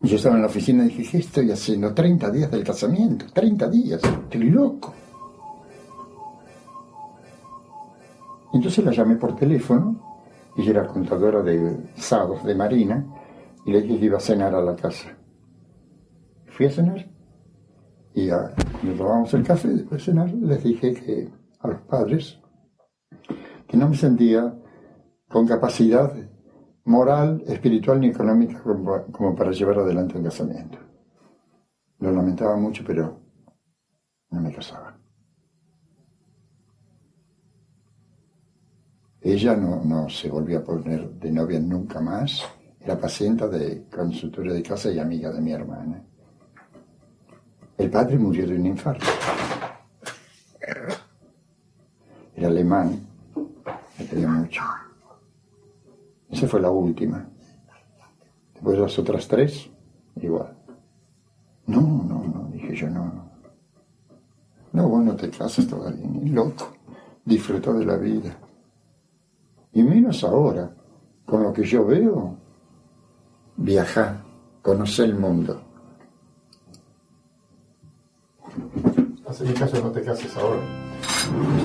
[0.00, 1.92] Yo estaba en la oficina y dije, ¿qué estoy haciendo?
[1.92, 4.94] 30 días del casamiento, 30 días, estoy loco.
[8.52, 10.00] Entonces la llamé por teléfono
[10.56, 13.06] y era contadora de sábados de Marina
[13.66, 15.16] y le dije que iba a cenar a la casa.
[16.46, 17.10] Fui a cenar
[18.14, 21.28] y a, nos tomamos el café después de cenar les dije que
[21.60, 22.40] a los padres
[23.66, 24.54] que no me sentía
[25.28, 26.12] con capacidad
[26.88, 28.62] moral, espiritual ni económica
[29.12, 30.78] como, para llevar adelante un casamiento.
[32.00, 33.20] Lo lamentaba mucho, pero
[34.30, 34.98] no me casaba.
[39.20, 42.42] Ella no, no se volvió a poner de novia nunca más.
[42.80, 46.02] Era paciente de consultorio de casa y amiga de mi hermana.
[47.76, 49.04] El padre murió de un infarto.
[52.34, 53.06] Era alemán,
[53.98, 54.62] me quería mucho.
[56.30, 57.26] Esa fue la última.
[58.54, 59.70] Después las otras tres,
[60.16, 60.56] igual.
[61.66, 63.28] No, no, no, dije yo, no, no.
[64.72, 66.72] No, vos no te casas todavía, ni loco.
[67.24, 68.36] Disfruta de la vida.
[69.72, 70.70] Y menos ahora,
[71.24, 72.36] con lo que yo veo,
[73.56, 74.24] viaja,
[74.62, 75.62] conoce el mundo.
[79.26, 80.62] Así que caso no te cases ahora.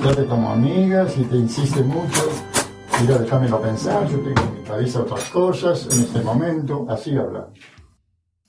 [0.02, 2.22] Quédate como amiga, si te insiste mucho,
[3.00, 7.48] mira, déjamelo pensar, yo tengo en mi cabeza otras cosas en este momento, así habla.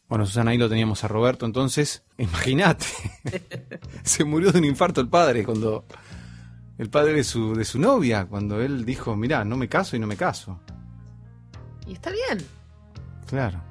[0.07, 2.85] Bueno, Susana, ahí lo teníamos a Roberto, entonces, imagínate,
[4.03, 5.85] se murió de un infarto el padre cuando,
[6.77, 9.99] el padre de su, de su novia, cuando él dijo, mirá, no me caso y
[9.99, 10.59] no me caso.
[11.87, 12.45] Y está bien.
[13.27, 13.61] Claro.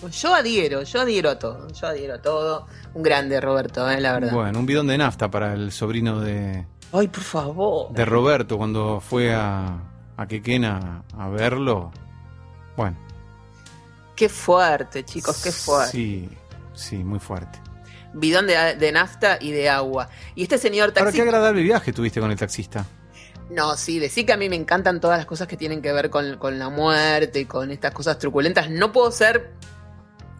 [0.00, 2.66] Pues yo adhiero, yo adhiero a todo, yo adhiero a todo.
[2.92, 4.32] Un grande Roberto, eh, la verdad.
[4.32, 7.92] Bueno, un bidón de nafta para el sobrino de, Ay, por favor.
[7.92, 9.78] de Roberto cuando fue a,
[10.16, 11.90] a Quequena a verlo.
[12.76, 12.96] Bueno.
[14.14, 15.92] Qué fuerte, chicos, qué fuerte.
[15.92, 16.28] Sí,
[16.74, 17.60] sí, muy fuerte.
[18.14, 20.08] Bidón de, de nafta y de agua.
[20.34, 21.22] Y este señor Ahora, qué taxista...
[21.24, 22.86] agradable viaje tuviste con el taxista.
[23.50, 26.08] No, sí, decir que a mí me encantan todas las cosas que tienen que ver
[26.08, 28.70] con, con la muerte y con estas cosas truculentas.
[28.70, 29.52] No puedo ser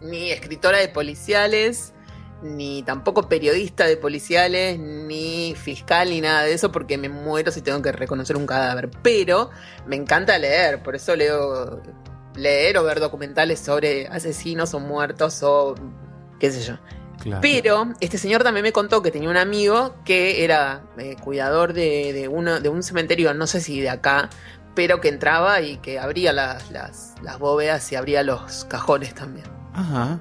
[0.01, 1.93] ni escritora de policiales,
[2.41, 7.61] ni tampoco periodista de policiales, ni fiscal, ni nada de eso, porque me muero si
[7.61, 8.89] tengo que reconocer un cadáver.
[9.01, 9.49] Pero
[9.85, 11.81] me encanta leer, por eso leo
[12.35, 15.75] leer o ver documentales sobre asesinos o muertos o
[16.39, 16.77] qué sé yo.
[17.21, 17.41] Claro.
[17.41, 22.13] Pero este señor también me contó que tenía un amigo que era eh, cuidador de,
[22.13, 24.29] de, uno, de un cementerio, no sé si de acá,
[24.75, 29.47] pero que entraba y que abría las, las, las bóvedas y abría los cajones también.
[29.73, 30.19] Ajá.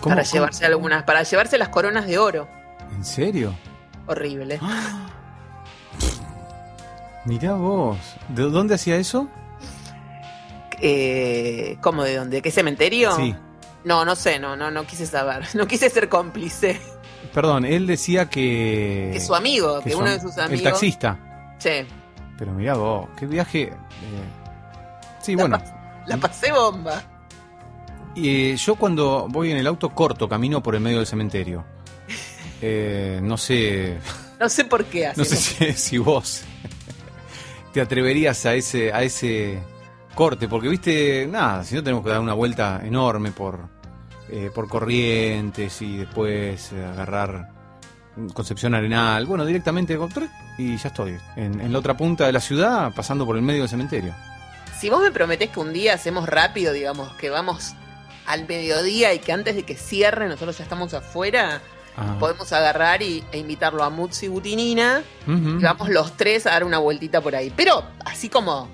[0.00, 2.48] ¿Cómo- Para cómo- llevarse algunas, para llevarse las coronas de oro.
[2.94, 3.54] ¿En serio?
[4.06, 4.58] Horrible.
[4.62, 5.08] ¡Ah!
[7.24, 7.98] Mirá vos.
[8.28, 9.28] ¿De dónde hacía eso?
[10.80, 12.42] Eh, ¿Cómo de dónde?
[12.42, 13.14] ¿Qué cementerio?
[13.16, 13.34] Sí.
[13.84, 15.44] No, no sé, no, no, no quise saber.
[15.54, 16.80] No quise ser cómplice.
[17.32, 19.10] Perdón, él decía que.
[19.12, 20.64] Que su amigo, que, su uno de sus El amigos.
[20.72, 21.18] taxista.
[21.58, 21.86] Sí.
[22.38, 23.62] Pero mirá vos, qué viaje.
[23.62, 23.72] eh,
[25.20, 25.62] Sí, La bueno.
[26.06, 27.02] La pasé bomba.
[28.16, 31.64] Y eh, yo cuando voy en el auto corto, camino por el medio del cementerio.
[32.62, 33.98] Eh, no sé.
[34.40, 35.36] No sé por qué No hace.
[35.36, 36.42] sé si, si vos
[37.74, 39.62] te atreverías a ese, a ese
[40.14, 43.68] corte, porque viste, nada, si no tenemos que dar una vuelta enorme por,
[44.30, 47.50] eh, por corrientes y después eh, agarrar
[48.32, 52.40] Concepción Arenal, bueno, directamente tre- y ya estoy, en, en la otra punta de la
[52.40, 54.14] ciudad, pasando por el medio del cementerio.
[54.80, 57.74] Si vos me prometés que un día hacemos rápido, digamos, que vamos
[58.26, 61.62] al mediodía y que antes de que cierre nosotros ya estamos afuera,
[61.98, 62.16] Ah.
[62.20, 66.76] podemos agarrar y, e invitarlo a Mutsi Butinina y vamos los tres a dar una
[66.76, 67.50] vueltita por ahí.
[67.56, 68.68] Pero así como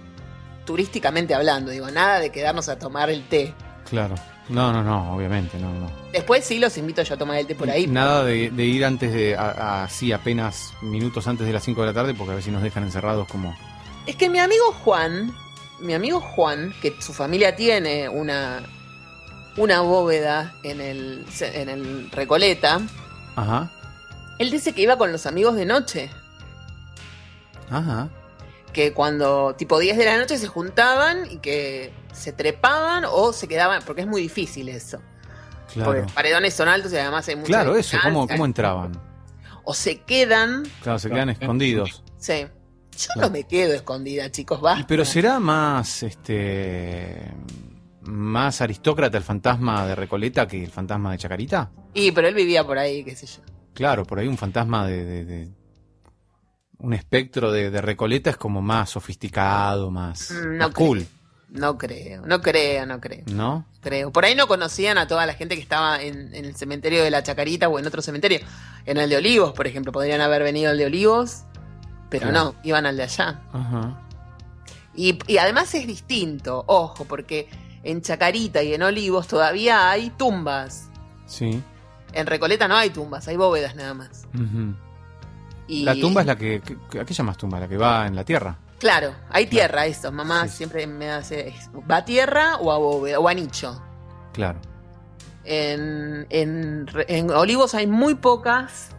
[0.64, 3.54] turísticamente hablando, digo, nada de quedarnos a tomar el té.
[3.88, 4.16] Claro.
[4.48, 5.88] No, no, no, obviamente, no, no.
[6.12, 7.86] Después sí los invito yo a tomar el té por ahí.
[7.86, 11.92] Nada de, de ir antes de, así apenas minutos antes de las 5 de la
[11.94, 13.56] tarde, porque a ver si nos dejan encerrados como...
[14.04, 15.32] Es que mi amigo Juan,
[15.78, 18.64] mi amigo Juan, que su familia tiene una,
[19.56, 22.80] una bóveda en el, en el Recoleta,
[23.36, 23.70] Ajá,
[24.38, 26.10] él dice que iba con los amigos de noche.
[27.70, 28.08] ajá.
[28.72, 33.46] Que cuando tipo 10 de la noche se juntaban y que se trepaban o se
[33.46, 34.98] quedaban, porque es muy difícil eso.
[35.72, 35.90] Claro.
[35.90, 38.92] Porque los paredones son altos y además hay mucha Claro, eso, ¿cómo, cómo entraban?
[39.64, 42.02] O se quedan, Claro, se quedan escondidos.
[42.18, 42.46] sí.
[42.94, 43.28] Yo Claro.
[43.28, 44.86] no me quedo escondida, chicos, basta.
[44.86, 47.26] pero será más, este,
[48.12, 51.70] más aristócrata el fantasma de Recoleta que el fantasma de Chacarita.
[51.94, 53.42] Y pero él vivía por ahí, qué sé yo.
[53.74, 55.48] Claro, por ahí un fantasma de, de- de-
[56.78, 61.06] un espectro de, de Recoleta es como más sofisticado, más, Mm, más cool.
[61.48, 63.24] No creo, no creo, no creo.
[63.26, 63.66] ¿no?
[63.82, 64.10] creo.
[64.10, 67.10] Por ahí no conocían a toda la gente que estaba en, en el cementerio de
[67.10, 68.40] la Chacarita o en otro cementerio.
[68.86, 69.92] En el de Olivos, por ejemplo.
[69.92, 71.42] Podrían haber venido al de Olivos,
[72.08, 72.44] pero Claro.
[72.52, 73.42] no, iban al de allá.
[73.52, 74.00] Ajá.
[74.94, 77.48] Y, y además es distinto, ojo, porque
[77.82, 80.88] en Chacarita y en Olivos todavía hay tumbas.
[81.26, 81.62] Sí.
[82.12, 84.26] En Recoleta no hay tumbas, hay bóvedas nada más.
[85.66, 87.58] Y, La tumba es la que, que- ¿a qué llamas tumba?
[87.60, 88.58] La que va en la tierra.
[88.78, 90.10] Claro, hay tierra, eso.
[90.12, 90.58] Mamá Sí.
[90.58, 91.54] siempre me hace.
[91.90, 93.20] ¿Va a tierra o a bóveda?
[93.20, 93.80] O a nicho?
[94.32, 94.58] Claro.
[95.44, 98.90] En, en, en Olivos hay muy pocas,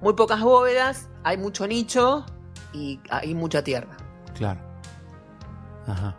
[0.00, 2.24] muy pocas bóvedas, hay mucho nicho
[2.72, 3.96] y hay mucha tierra.
[4.34, 4.60] Claro.
[5.86, 6.16] Ajá.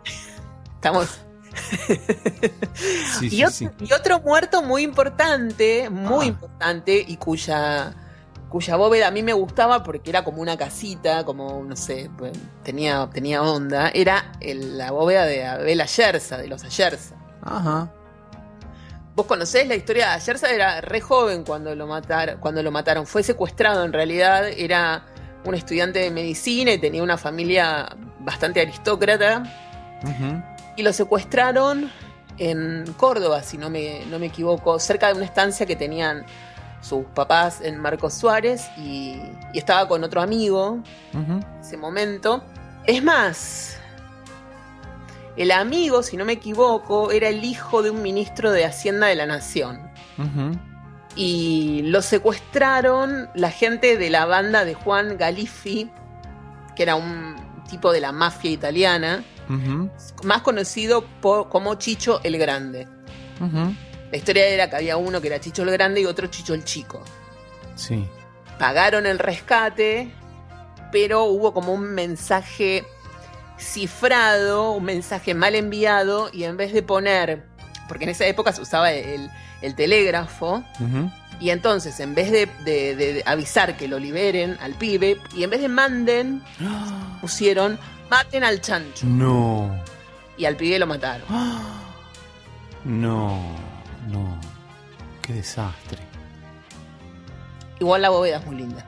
[0.74, 1.20] Estamos.
[3.18, 3.68] Sí, y, sí, ot- sí.
[3.80, 6.28] y otro muerto muy importante, muy Ah.
[6.28, 7.94] importante, y cuya,
[8.48, 12.32] cuya bóveda a mí me gustaba porque era como una casita, como, no sé, pues,
[12.62, 17.14] tenía, tenía onda, era el- la bóveda de Abel Ayerza, de los Ayerza.
[17.42, 17.90] Ajá.
[19.14, 20.50] ¿Vos conocés la historia de Ayerza?
[20.50, 23.06] Era re joven cuando lo, matar, cuando lo mataron.
[23.06, 24.46] Fue secuestrado en realidad.
[24.48, 25.06] Era
[25.44, 27.88] un estudiante de medicina y tenía una familia
[28.20, 29.42] bastante aristócrata.
[30.02, 30.42] Ujú.
[30.76, 31.90] Y lo secuestraron
[32.38, 36.24] en Córdoba, si no me, no me equivoco, cerca de una estancia que tenían
[36.82, 38.68] sus papás en Marcos Suárez.
[38.76, 39.20] Y,
[39.54, 40.80] y estaba con otro amigo
[41.14, 41.32] Ujú.
[41.32, 42.44] en ese momento.
[42.86, 43.78] Es más,
[45.36, 49.16] El amigo, si no me equivoco, era el hijo de un ministro de Hacienda de
[49.16, 49.90] la Nación.
[51.14, 55.90] Y lo secuestraron la gente de la banda de Juan Galifi,
[56.74, 57.36] que era un
[57.68, 59.24] tipo de la mafia italiana,
[60.24, 62.86] Más conocido como Chicho el Grande.
[64.10, 66.64] La historia era que había uno que era Chicho el Grande y otro Chicho el
[66.64, 67.02] Chico.
[67.74, 68.06] Sí.
[68.58, 70.10] Pagaron el rescate,
[70.92, 72.84] pero hubo como un mensaje
[73.58, 77.44] cifrado, un mensaje mal enviado, y en vez de poner,
[77.88, 79.30] porque en esa época se usaba el,
[79.62, 80.62] el telégrafo,
[81.40, 85.50] y entonces en vez de, de- de avisar que lo liberen al pibe, y en
[85.50, 86.42] vez de manden,
[87.20, 87.78] pusieron
[88.10, 89.70] maten al chancho, No.
[90.36, 91.26] y al pibe lo mataron.
[92.84, 93.40] No.
[94.08, 94.40] No.
[95.22, 95.98] Qué desastre.
[97.80, 98.86] Igual la bóveda es muy linda.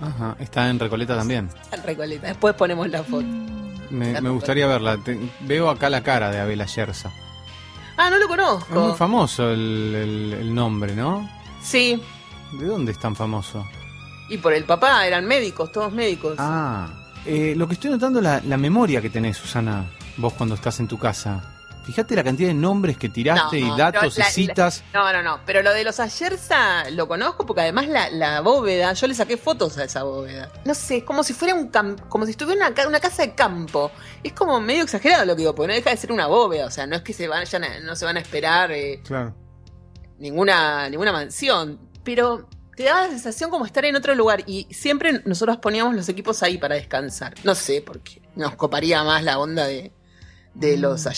[0.00, 0.36] Ajá.
[0.38, 1.50] Está en Recoleta también.
[1.62, 2.26] Está en Recoleta.
[2.28, 3.24] Después ponemos la foto.
[3.90, 4.96] Me, me gustaría verla.
[4.98, 7.10] Te- veo acá la cara de Abel Ayerza.
[7.96, 8.94] Ah, no lo Es muy conozco.
[8.96, 11.28] famoso el, el- el nombre, ¿no?
[11.62, 12.00] Sí,
[12.52, 13.66] ¿De dónde es tan famoso?
[14.28, 16.34] y por el papá, eran médicos, todos médicos.
[16.38, 16.88] Ah,
[17.26, 19.84] eh, lo que estoy notando es la, la memoria que tenés, Susana,
[20.16, 21.52] vos cuando estás en tu casa.
[21.84, 24.82] Fíjate la cantidad de nombres que tiraste No, y datos la- y citas.
[24.92, 25.38] No, no, no.
[25.46, 29.36] Pero lo de los Ayerza lo conozco porque además la, la bóveda, yo le saqué
[29.36, 30.50] fotos a esa bóveda.
[30.64, 31.68] No sé, es como si fuera un
[32.08, 33.92] como si estuviera una casa de campo.
[34.24, 36.66] Es como medio exagerado lo que digo, porque no deja de ser una bóveda.
[36.66, 39.32] O sea, no es que se vayan a- no se van a esperar eh, Claro.
[40.18, 41.78] ninguna, ninguna mansión.
[42.02, 44.44] Pero te da la sensación como estar en otro lugar.
[44.46, 47.34] Y siempre nosotros poníamos los equipos ahí para descansar.
[47.42, 49.92] No sé, porque nos coparía más la onda de,
[50.54, 51.04] de los.
[51.06, 51.08] Mm.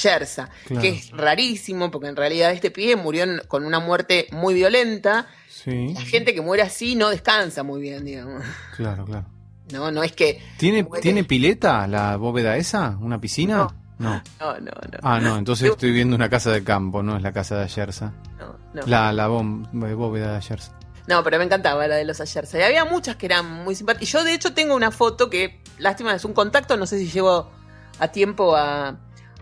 [0.66, 0.82] Claro.
[0.82, 5.26] Que es rarísimo, porque en realidad este pibe murió en- con una muerte muy violenta.
[5.48, 8.44] Sí, La gente que muere así no descansa muy bien, digamos.
[8.76, 9.26] claro, claro.
[9.72, 10.40] No, no es que.
[10.56, 12.96] ¿Tiene, muere- ¿Tiene pileta la bóveda esa?
[13.00, 13.56] ¿Una piscina?
[13.56, 13.74] No.
[13.98, 14.70] No, no, no.
[15.02, 18.14] Ah, no, entonces estoy viendo una casa de campo, no es la casa de Ayerza.
[18.38, 18.82] no, no.
[18.86, 20.77] La, la bom- eh, bóveda de Ayerza.
[21.08, 22.58] No, pero me encantaba la de los Ayerza.
[22.58, 24.06] Y había muchas que eran muy simpáticas.
[24.08, 26.76] Y yo, de hecho, tengo una foto que, lástima, es un contacto.
[26.76, 27.50] No sé si llego
[27.98, 28.94] a tiempo a,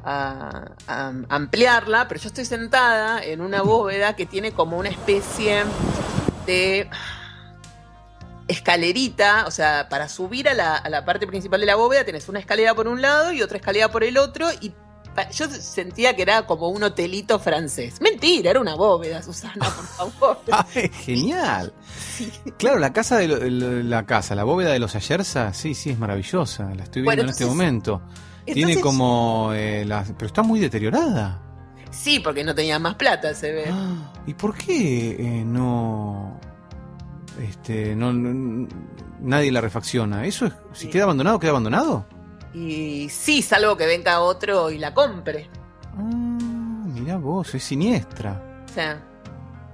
[0.04, 5.64] a- a ampliarla, pero yo estoy sentada en una bóveda que tiene como una especie
[6.46, 6.88] de
[8.46, 9.44] escalerita.
[9.46, 12.38] O sea, para subir a la, a la parte principal de la bóveda tenés una
[12.38, 14.48] escalera por un lado y otra escalera por el otro.
[14.60, 14.72] Y
[15.32, 18.00] yo sentía que era como un hotelito francés.
[18.00, 20.38] Mentira, era una bóveda, Susana, por favor.
[20.74, 21.72] ¡Ay, genial!
[22.58, 25.98] Claro, la casa de lo- la casa, la bóveda de los Ayerza, sí, sí, es
[25.98, 26.64] maravillosa.
[26.74, 28.02] La estoy viendo Bueno, en este momento.
[28.44, 29.86] Tiene Entonces- como eh,
[30.16, 31.42] pero está muy deteriorada.
[31.90, 33.64] Sí, porque no tenía más plata, se ve.
[33.72, 36.38] Ah, ¿Y por qué eh, no,
[37.42, 38.68] este, no, no-
[39.20, 40.24] nadie la refacciona?
[40.26, 40.90] ¿Eso es, si Sí.
[40.90, 42.06] queda abandonado, queda abandonado?
[42.56, 45.50] Y sí, salvo que venga otro y la compre.
[45.94, 48.40] Ah, mirá vos, es siniestra,
[48.70, 48.98] O sea,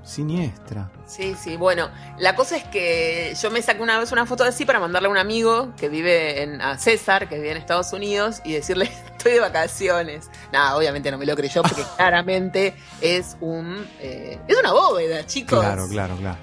[0.02, 0.90] siniestra.
[1.06, 1.56] sí, sí.
[1.56, 5.06] Bueno, la cosa es que yo me saqué una vez una foto así para mandarle
[5.06, 8.86] a un amigo que vive en, a César, que vive en Estados Unidos, y decirle,
[9.12, 10.28] estoy de vacaciones.
[10.52, 13.86] Nada, obviamente no me lo creyó porque claramente es un...
[14.00, 15.60] eh, es una bóveda, chicos.
[15.60, 16.38] Claro, claro, claro.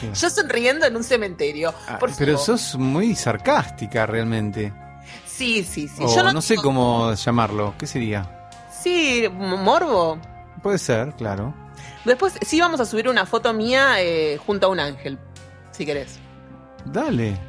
[0.00, 0.14] Claro.
[0.14, 1.72] Yo sonriendo en un cementerio.
[1.86, 2.38] Ah, pero favor.
[2.38, 4.72] sos muy sarcástica realmente.
[5.36, 6.04] Sí, sí, sí.
[6.04, 7.74] O Yo no, no, sé cómo llamarlo.
[7.76, 8.48] ¿Qué sería?
[8.82, 10.18] Sí, morbo.
[10.62, 11.52] Puede ser, claro.
[12.04, 15.18] Después sí vamos a subir una foto mía eh, junto a un ángel,
[15.72, 16.20] si querés.
[16.84, 17.40] Dale.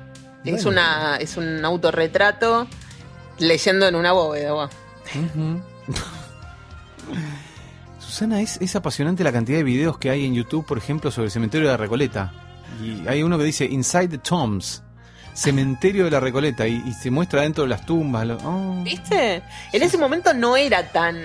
[0.44, 0.70] Es Dale.
[0.70, 2.68] una es un autorretrato
[3.38, 4.68] leyendo en una bóveda.
[8.00, 11.26] Susana, es, es apasionante la cantidad de videos que hay en YouTube, por ejemplo, sobre
[11.26, 12.34] el cementerio de la Recoleta.
[12.82, 14.85] Y hay uno que dice Inside the Tombs,
[15.36, 18.26] cementerio de la Recoleta, y, y se muestra dentro de las tumbas.
[18.26, 18.82] lo- oh.
[18.84, 19.44] ¿Viste?
[19.72, 21.22] En ese momento no era tan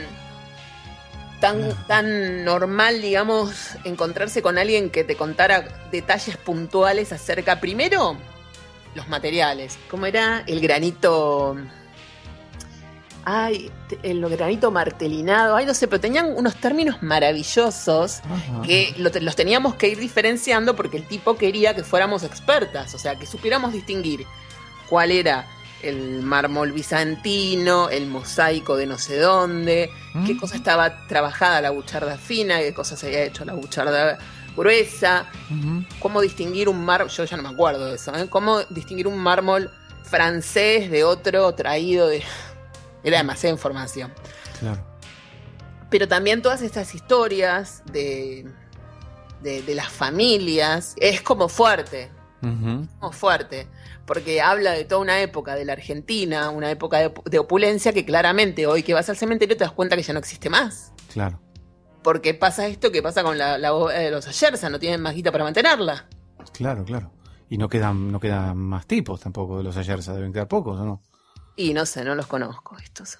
[1.41, 8.17] tan tan normal, digamos, encontrarse con alguien que te contara detalles puntuales acerca primero
[8.95, 11.57] los materiales, cómo era el granito
[13.25, 13.71] Ay,
[14.03, 18.63] el granito martelinado, ay, no sé, pero tenían unos términos maravillosos Ajá.
[18.65, 22.99] que lo los teníamos que ir diferenciando porque el tipo quería que fuéramos expertas, o
[22.99, 24.27] sea, que supiéramos distinguir
[24.89, 25.47] cuál era
[25.83, 29.91] el mármol bizantino, el mosaico de no sé dónde,
[30.27, 30.39] qué Mm.
[30.39, 34.19] cosa estaba trabajada la bucharda fina, qué cosa se había hecho la bucharda
[34.57, 35.27] gruesa,
[36.01, 38.27] cómo distinguir un mármol, yo ya no me acuerdo de eso, ¿eh?
[38.29, 39.71] cómo distinguir un mármol
[40.03, 42.23] francés de otro traído de...
[43.03, 44.13] Era demasiada información
[44.59, 44.85] Claro.
[45.91, 48.47] pero también todas estas historias de,
[49.43, 52.11] de, de las familias es como fuerte,
[52.43, 52.87] Ujú.
[52.99, 53.69] como fuerte,
[54.07, 58.05] porque habla de toda una época de la Argentina, una época de, de opulencia que
[58.05, 60.93] claramente hoy que vas al cementerio te das cuenta que ya no existe más.
[61.13, 61.41] Claro.
[62.03, 65.31] Porque pasa esto que pasa con la, la de los Ayerza, no tienen más guita
[65.33, 66.07] para mantenerla.
[66.53, 67.13] Claro, claro.
[67.51, 70.85] Y no quedan, no quedan más tipos tampoco de los Ayerza, deben quedar pocos, ¿o
[70.85, 71.03] no?
[71.57, 73.19] Y no sé, no los conozco estos.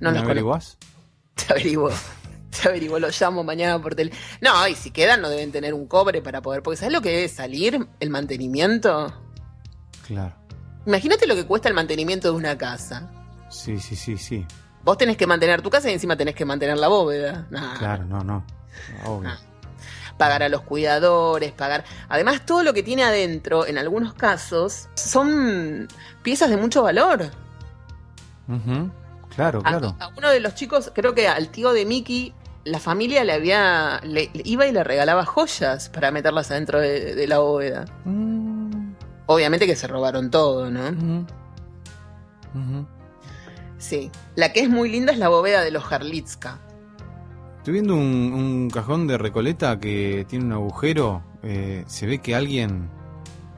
[0.00, 0.30] No ¿Me los conozco.
[0.30, 0.78] averiguás?
[1.34, 1.90] Te averiguo.
[2.50, 4.12] Te averiguo, lo llamo mañana por tele.
[4.40, 6.62] No, y si quedan no deben tener un cobre para poder.
[6.62, 7.86] Porque ¿sabes lo que debe salir?
[8.00, 9.12] El mantenimiento.
[10.06, 10.34] Claro.
[10.86, 13.10] Imagínate lo que cuesta el mantenimiento de una casa.
[13.48, 14.46] Sí, sí, sí, sí.
[14.84, 17.46] Vos tenés que mantener tu casa y encima tenés que mantener la bóveda.
[17.50, 17.78] Nah.
[17.78, 18.44] Claro, no, no.
[19.04, 19.30] Obvio.
[19.30, 19.38] Ah.
[20.18, 21.84] Pagar a los cuidadores, pagar.
[22.08, 25.88] Además, todo lo que tiene adentro, en algunos casos, son
[26.22, 27.30] piezas de mucho valor.
[29.34, 29.96] Claro, A- claro.
[30.00, 32.34] A, uno de los chicos, creo que al tío de Mickey,
[32.64, 34.00] la familia le había.
[34.04, 37.84] le- le iba y le regalaba joyas para meterlas adentro de, de la bóveda.
[38.04, 38.92] Mm,
[39.26, 41.26] Obviamente que se robaron todo, ¿no?
[43.78, 44.10] Sí.
[44.36, 46.58] La que es muy linda es la bóveda de los Harlitska.
[47.58, 51.22] Estoy viendo un, un cajón de Recoleta que tiene un agujero.
[51.44, 52.88] eh, se ve que alguien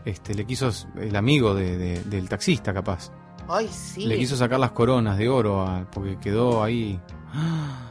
[0.04, 3.10] este, le quiso, el amigo de- de- del taxista capaz,
[3.48, 4.06] Ay, sí.
[4.06, 6.98] le quiso sacar las coronas de oro a- porque quedó ahí.
[7.32, 7.90] ¡Ah!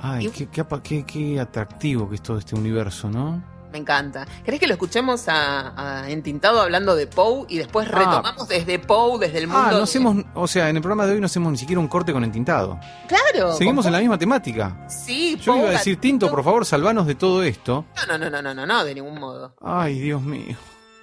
[0.00, 3.42] Ay, Y- qué, qué qué- qué atractivo que es todo este universo, ¿no?
[3.70, 4.26] Me encanta.
[4.44, 7.98] ¿Querés que lo escuchemos a, a Entintado hablando de Poe y después Ah.
[8.00, 9.62] retomamos desde Poe, desde el mundo?
[9.64, 11.80] Ah, no de- hacemos, o sea, en el programa de hoy no hacemos ni siquiera
[11.80, 12.78] un corte con entintado.
[13.08, 13.54] Claro.
[13.54, 14.84] Seguimos en la misma temática.
[14.90, 17.86] Sí, Yo iba a decir, Tinto, por favor, salvanos de todo esto.
[18.08, 19.54] No, no, no, no, no, no, de ningún modo.
[19.62, 20.54] Ay, Dios mío.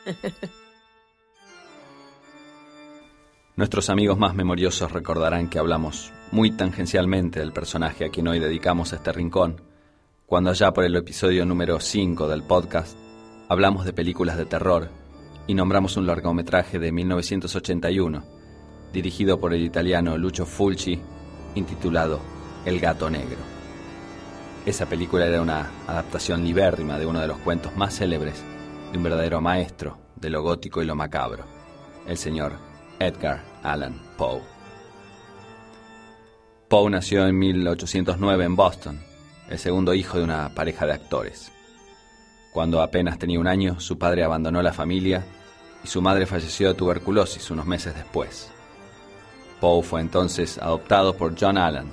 [3.60, 8.94] Nuestros amigos más memoriosos recordarán que hablamos muy tangencialmente del personaje a quien hoy dedicamos
[8.94, 9.62] este rincón,
[10.26, 12.98] cuando allá por el episodio número 5 del podcast
[13.50, 14.88] hablamos de películas de terror
[15.46, 18.24] y nombramos un largometraje de 1981,
[18.94, 20.98] dirigido por el italiano Lucio Fulci,
[21.56, 22.22] intitulado
[22.66, 23.40] El gato negro.
[24.66, 28.42] Esa película era una adaptación libérrima de uno de los cuentos más célebres
[28.94, 31.44] de un verdadero maestro de lo gótico y lo macabro,
[32.08, 32.69] el señor
[33.00, 34.42] Edgar Allan Poe.
[36.68, 39.00] Poe nació en 1809 en Boston,
[39.50, 41.52] el segundo hijo de una pareja de actores.
[42.52, 45.24] Cuando apenas tenía un año, su padre abandonó la familia
[45.82, 48.52] y su madre falleció de tuberculosis unos meses después.
[49.62, 51.88] Poe fue entonces adoptado por John Allan,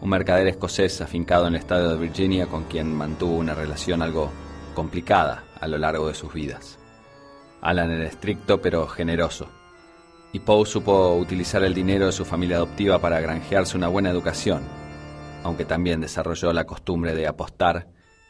[0.00, 4.30] un mercader escocés afincado en el estado de Virginia con quien mantuvo una relación algo
[4.74, 6.78] complicada a lo largo de sus vidas.
[7.60, 9.48] Allan era estricto pero generoso,
[10.32, 14.62] y Poe supo utilizar el dinero de su familia adoptiva para granjearse una buena educación,
[15.42, 17.88] aunque también desarrolló la costumbre de apostar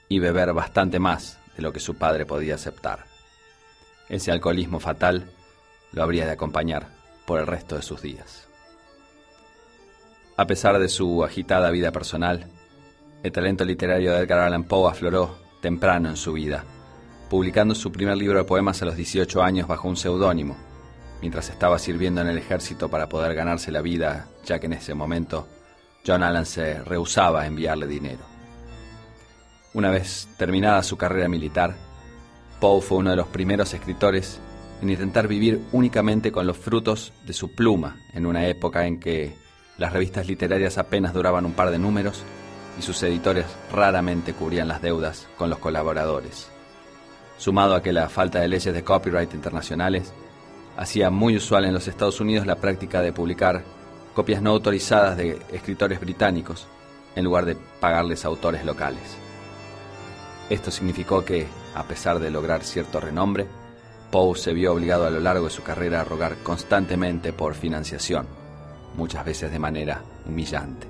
[0.08, 3.04] y beber bastante más de lo que su padre podía aceptar.
[4.08, 5.30] Ese alcoholismo fatal
[5.92, 6.88] lo habría de acompañar
[7.26, 8.48] por el resto de sus días.
[10.36, 12.46] A pesar de su agitada vida personal,
[13.22, 16.64] el talento literario de Edgar Allan Poe afloró temprano en su vida,
[17.28, 20.56] publicando su primer libro de poemas a los 18 años bajo un seudónimo,
[21.20, 24.94] mientras estaba sirviendo en el ejército para poder ganarse la vida, ya que en ese
[24.94, 25.48] momento
[26.06, 28.20] John Allan se rehusaba a enviarle dinero.
[29.74, 31.76] Una vez terminada su carrera militar,
[32.58, 34.40] Poe fue uno de los primeros escritores
[34.82, 39.34] en intentar vivir únicamente con los frutos de su pluma en una época en que
[39.78, 42.22] las revistas literarias apenas duraban un par de números
[42.78, 46.50] y sus editores raramente cubrían las deudas con los colaboradores.
[47.38, 50.12] Sumado a que la falta de leyes de copyright internacionales
[50.80, 53.62] hacía muy usual en los Estados Unidos la práctica de publicar
[54.14, 56.66] copias no autorizadas de escritores británicos
[57.14, 59.18] en lugar de pagarles a autores locales.
[60.48, 63.46] Esto significó que, a pesar de lograr cierto renombre,
[64.10, 68.26] Poe se vio obligado a lo largo de su carrera a rogar constantemente por financiación,
[68.96, 70.86] muchas veces de manera humillante.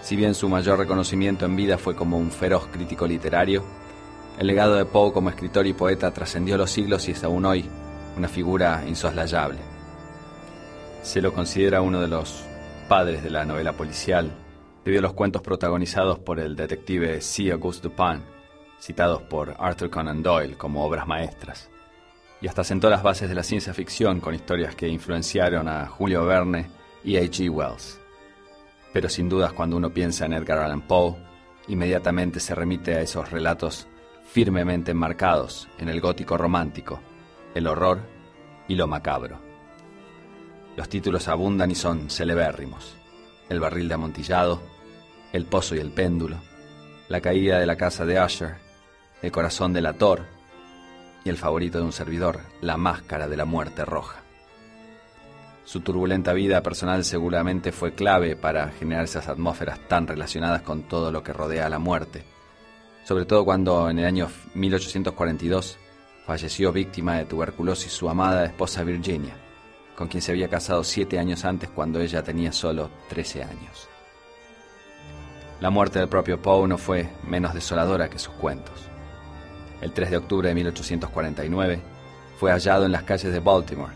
[0.00, 3.64] Si bien su mayor reconocimiento en vida fue como un feroz crítico literario,
[4.38, 7.68] el legado de Poe como escritor y poeta trascendió los siglos y es aún hoy
[8.18, 9.58] una figura insoslayable.
[11.02, 12.44] Se lo considera uno de los
[12.88, 14.30] padres de la novela policial,
[14.84, 17.52] debido a los cuentos protagonizados por el detective C.
[17.52, 18.22] Auguste Dupin,
[18.80, 21.70] citados por Arthur Conan Doyle como obras maestras,
[22.40, 26.24] y hasta sentó las bases de la ciencia ficción con historias que influenciaron a Julio
[26.24, 26.70] Verne
[27.04, 27.50] y a H.G.
[27.50, 28.00] Wells.
[28.92, 31.16] Pero sin dudas cuando uno piensa en Edgar Allan Poe,
[31.68, 33.86] inmediatamente se remite a esos relatos
[34.24, 37.00] firmemente enmarcados en el gótico romántico,
[37.54, 38.00] el horror
[38.68, 39.38] y lo macabro.
[40.76, 42.96] Los títulos abundan y son celebérrimos.
[43.48, 44.60] El barril de amontillado,
[45.32, 46.36] El pozo y el péndulo,
[47.08, 48.56] La caída de la casa de Usher,
[49.22, 50.24] El corazón del ator,
[51.24, 54.22] y el favorito de un servidor, La Máscara de la Muerte Roja.
[55.64, 61.12] Su turbulenta vida personal seguramente fue clave para generar esas atmósferas tan relacionadas con todo
[61.12, 62.24] lo que rodea a la muerte,
[63.04, 65.78] sobre todo cuando en el año 1842
[66.28, 69.34] falleció víctima de tuberculosis su amada esposa Virginia,
[69.96, 73.88] con quien se había casado siete años antes cuando ella tenía solo 13 años.
[75.62, 78.74] La muerte del propio Poe no fue menos desoladora que sus cuentos.
[79.80, 81.80] El 3 de octubre de 1849
[82.38, 83.94] fue hallado en las calles de Baltimore,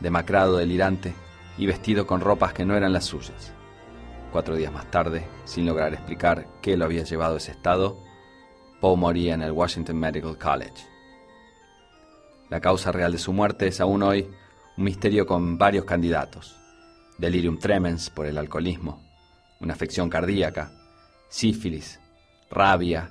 [0.00, 1.14] demacrado, delirante
[1.56, 3.52] y vestido con ropas que no eran las suyas.
[4.32, 7.96] Cuatro días más tarde, sin lograr explicar qué lo había llevado a ese estado,
[8.80, 10.89] Poe moría en el Washington Medical College.
[12.50, 14.28] La causa real de su muerte es aún hoy
[14.76, 16.56] un misterio con varios candidatos.
[17.16, 19.02] Delirium tremens por el alcoholismo,
[19.60, 20.72] una afección cardíaca,
[21.28, 22.00] sífilis,
[22.50, 23.10] rabia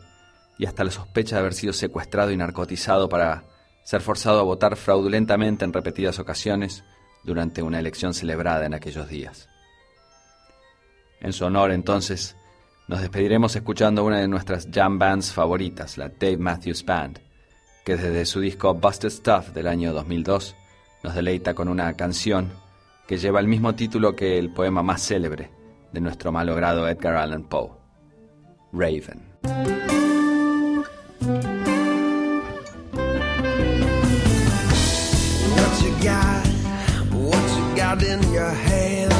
[0.57, 3.45] y hasta la sospecha de haber sido secuestrado y narcotizado para
[3.83, 6.83] ser forzado a votar fraudulentamente en repetidas ocasiones
[7.23, 9.47] durante una elección celebrada en aquellos días.
[11.21, 12.35] En su honor, entonces,
[12.89, 17.28] nos despediremos escuchando una de nuestras jam bands favoritas, la Dave Matthews Band,
[17.83, 20.55] que desde su disco Busted Stuff del año 2002
[21.03, 22.51] nos deleita con una canción
[23.07, 25.49] que lleva el mismo título que el poema más célebre
[25.91, 27.71] de nuestro malogrado Edgar Allan Poe,
[28.71, 29.29] Raven.
[38.01, 39.11] In your hand?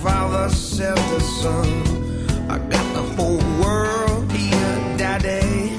[0.00, 1.66] Father said to son,
[2.48, 5.72] I got the whole world here, Daddy,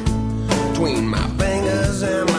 [0.71, 1.56] between my fingers
[2.03, 2.36] and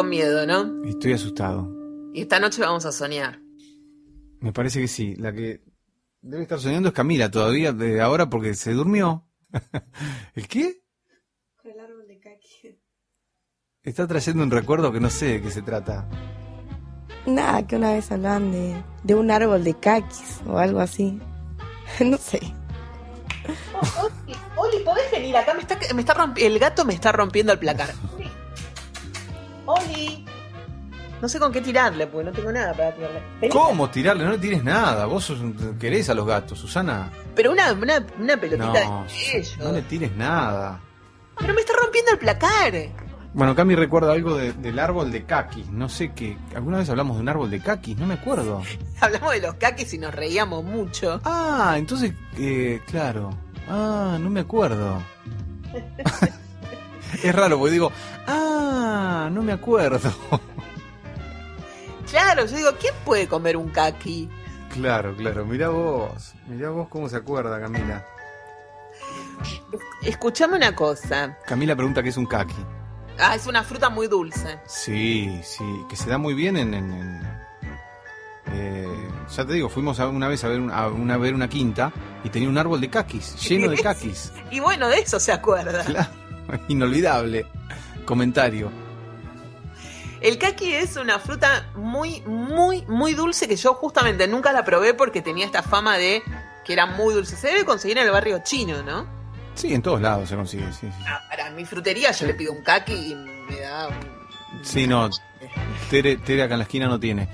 [0.00, 0.82] con miedo, ¿no?
[0.86, 1.68] estoy asustado.
[2.14, 3.38] Y esta noche vamos a soñar.
[4.40, 5.14] Me parece que sí.
[5.16, 5.62] La que
[6.22, 9.28] debe estar soñando es Camila todavía de ahora porque se durmió.
[10.34, 10.82] ¿El qué?
[11.64, 12.78] El árbol de caqui.
[13.82, 16.08] Está trayendo un recuerdo que no sé de qué se trata.
[17.26, 21.18] Nada, que una vez hablaban de, de un árbol de caquis o algo así.
[22.04, 22.40] no sé.
[24.02, 25.52] Oli, Oli, ¿podés venir acá?
[25.54, 27.90] Me está, me está rompi- el gato me está rompiendo el placar.
[29.66, 30.24] Oli.
[31.20, 33.20] No sé con qué tirarle, porque no tengo nada para tirarle.
[33.50, 34.24] ¿Cómo tirarle?
[34.24, 35.04] No le tires nada.
[35.06, 35.38] Vos sos
[35.78, 37.10] querés a los gatos, Susana.
[37.34, 39.58] Pero una, una, una pelotita No, de ellos.
[39.58, 40.80] no le tires nada.
[41.38, 42.72] Pero me está rompiendo el placar.
[43.34, 45.68] Bueno, Cami recuerda algo de- del árbol de caquis.
[45.68, 46.36] No sé qué.
[46.56, 47.96] ¿Alguna vez hablamos de un árbol de caquis?
[47.98, 48.62] No me acuerdo.
[49.00, 51.20] Hablamos de los caques y nos reíamos mucho.
[51.24, 53.30] Ah, entonces, eh, claro.
[53.68, 55.00] Ah, no me acuerdo.
[57.22, 57.92] es raro porque digo,
[58.26, 60.12] ah, no me acuerdo.
[62.10, 64.28] Claro, yo digo, ¿quién puede comer un caqui?
[64.72, 65.44] claro, claro.
[65.44, 66.32] Mirá vos.
[66.48, 68.04] Mirá vos cómo se acuerda, Camila.
[70.02, 71.36] Escuchame una cosa.
[71.46, 72.54] Camila pregunta qué es un caqui.
[73.18, 74.58] Ah, es una fruta muy dulce.
[74.66, 76.74] Sí, sí, que se da muy bien en...
[76.74, 77.40] en- en-
[78.52, 81.34] eh, ya te digo, fuimos a- una vez a ver, un- a una, a ver
[81.34, 81.92] una quinta
[82.24, 84.32] y tenía un árbol de caquis, lleno de caquis.
[84.50, 85.84] Y bueno, de eso se acuerda.
[85.84, 86.08] Claro,
[86.68, 87.46] inolvidable.
[88.04, 88.70] Comentario.
[90.20, 94.92] El caqui es una fruta muy, muy, muy dulce que yo justamente nunca la probé
[94.92, 96.22] porque tenía esta fama de
[96.64, 97.36] que era muy dulce.
[97.36, 99.06] Se debe conseguir en el barrio chino, ¿no?
[99.54, 100.86] Sí, en todos lados se consigue, sí.
[100.88, 101.04] sí.
[101.06, 103.94] Ah, para mi frutería yo le pido un caqui y me da un...
[104.62, 105.08] Sí, no.
[105.90, 107.28] Tere, Tere acá en la esquina no tiene.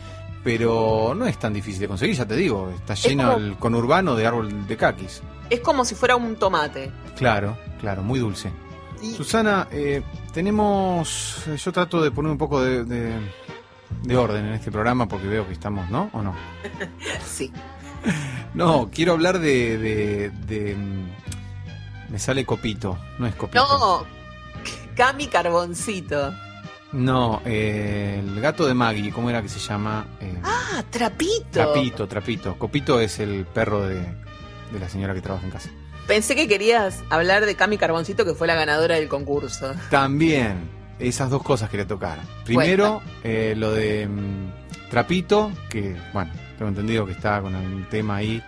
[0.44, 2.70] Pero no es tan difícil de conseguir, ya te digo.
[2.70, 5.22] Está lleno como- el conurbano de árbol de caquis.
[5.50, 6.92] Es como si fuera un tomate.
[7.16, 8.52] Claro, claro, muy dulce.
[9.02, 11.44] Y- Susana, eh, tenemos.
[11.62, 13.18] Yo trato de poner un poco de, de-
[14.02, 16.10] de orden en este programa porque veo que estamos, ¿no?
[16.12, 16.34] ¿O no?
[17.24, 17.52] Sí.
[18.54, 19.78] No, quiero hablar de.
[19.78, 23.66] de- de, mm, me sale copito, no es copito.
[23.66, 24.06] No,
[24.96, 26.32] Cami Carboncito.
[26.92, 30.06] No, eh, el gato de Maggie, ¿cómo era que se llama?
[30.20, 31.44] Eh, Ah, trapito.
[31.50, 32.54] Trapito, Trapito.
[32.58, 35.68] Copito es el perro de, de la señora que trabaja en casa.
[36.06, 39.74] Pensé que querías hablar de Cami Carboncito, que fue la ganadora del concurso.
[39.90, 42.20] También, esas dos cosas quería tocar.
[42.44, 48.16] Primero, eh, lo de mm, Trapito, que, bueno, tengo entendido que está con un tema
[48.16, 48.42] ahí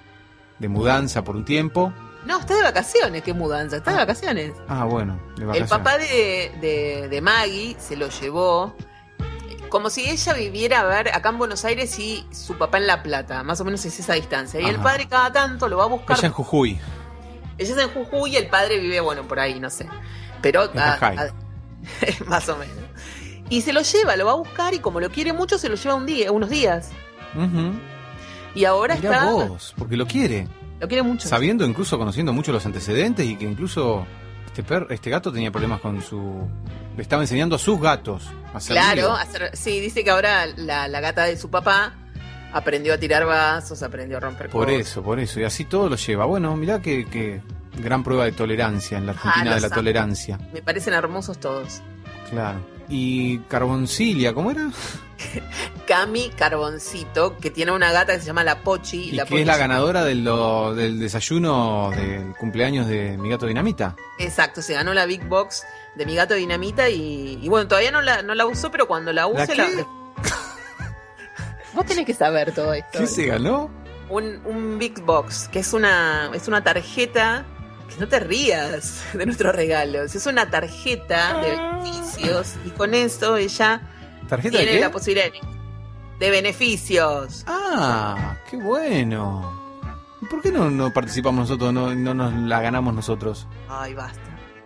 [0.58, 1.92] de mudanza por un tiempo.
[2.24, 4.52] No, está de vacaciones, qué mudanza, está de vacaciones.
[4.68, 5.70] Ah, bueno, de El vacaciones.
[5.70, 8.74] papá de, de, de Maggie se lo llevó
[9.68, 13.02] como si ella viviera a ver acá en Buenos Aires y su papá en La
[13.02, 14.60] Plata, más o menos es esa distancia.
[14.60, 16.16] Y el padre cada tanto lo va a buscar.
[16.16, 16.80] Ella en Jujuy.
[17.58, 19.86] Ella es en Jujuy y el padre vive, bueno, por ahí, no sé.
[20.40, 21.16] Pero En a- Cajay.
[21.18, 22.74] a- más o menos.
[23.50, 25.74] Y se lo lleva, lo va a buscar y como lo quiere mucho, se lo
[25.74, 26.90] lleva un día, unos días.
[28.54, 29.24] Y ahora Mirá está.
[29.30, 30.48] vos, porque lo quiere.
[30.80, 31.28] Lo quiere mucho.
[31.28, 34.06] Sabiendo, incluso conociendo mucho los antecedentes y que incluso
[34.46, 36.46] este per, este gato tenía problemas con su.
[36.96, 41.00] Le estaba enseñando a sus gatos a Claro, hacer- sí, dice que ahora la, la
[41.00, 41.94] gata de su papá
[42.52, 44.80] aprendió a tirar vasos, aprendió a romper Por cosas.
[44.80, 45.40] eso, por eso.
[45.40, 46.24] Y así todo lo lleva.
[46.24, 47.40] Bueno, mirá que, que
[47.80, 49.74] gran prueba de tolerancia en la Argentina Ah, de la amo.
[49.76, 50.38] tolerancia.
[50.52, 51.80] Me parecen hermosos todos.
[52.30, 52.58] Claro.
[52.90, 54.70] Y Carboncilia, ¿cómo era?
[55.86, 59.08] Cami Carboncito, que tiene una gata que se llama La Pochi.
[59.08, 63.28] Y la que Pochi es la ganadora del, lo- del desayuno del cumpleaños de mi
[63.30, 63.96] gato Dinamita.
[64.18, 65.64] Exacto, se ganó la Big Box
[65.96, 69.12] de mi gato Dinamita y, y bueno, todavía no la, no la usó, pero cuando
[69.12, 69.86] la use ¿La la...
[71.78, 72.98] Vos tenés que saber todo esto.
[72.98, 73.70] ¿Qué se ganó?
[74.10, 77.46] Un, un Big Box, que es una, es una tarjeta...
[77.88, 80.14] Que no te rías de nuestros regalos.
[80.14, 83.80] Es una tarjeta de beneficios y con eso ella
[84.28, 84.84] ¿Tarjeta de tiene qué?
[84.84, 85.40] la posibilidad de,
[86.18, 87.44] de beneficios.
[87.46, 89.58] Ah, qué bueno.
[90.20, 93.46] ¿Y por qué no, no participamos nosotros, no, no nos la ganamos nosotros?
[93.70, 94.20] Ay, basta.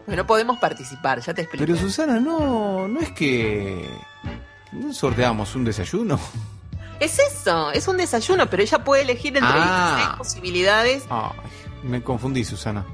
[0.05, 1.65] Bueno, podemos participar, ya te explico.
[1.65, 3.89] Pero Susana, no, no es que...
[4.73, 6.19] ¿No sorteamos un desayuno?
[7.03, 9.95] Es eso, es un desayuno, pero ella puede elegir entre Ah.
[9.97, 11.05] 16 posibilidades.
[11.11, 11.31] Ay,
[11.83, 12.85] me confundí, Susana.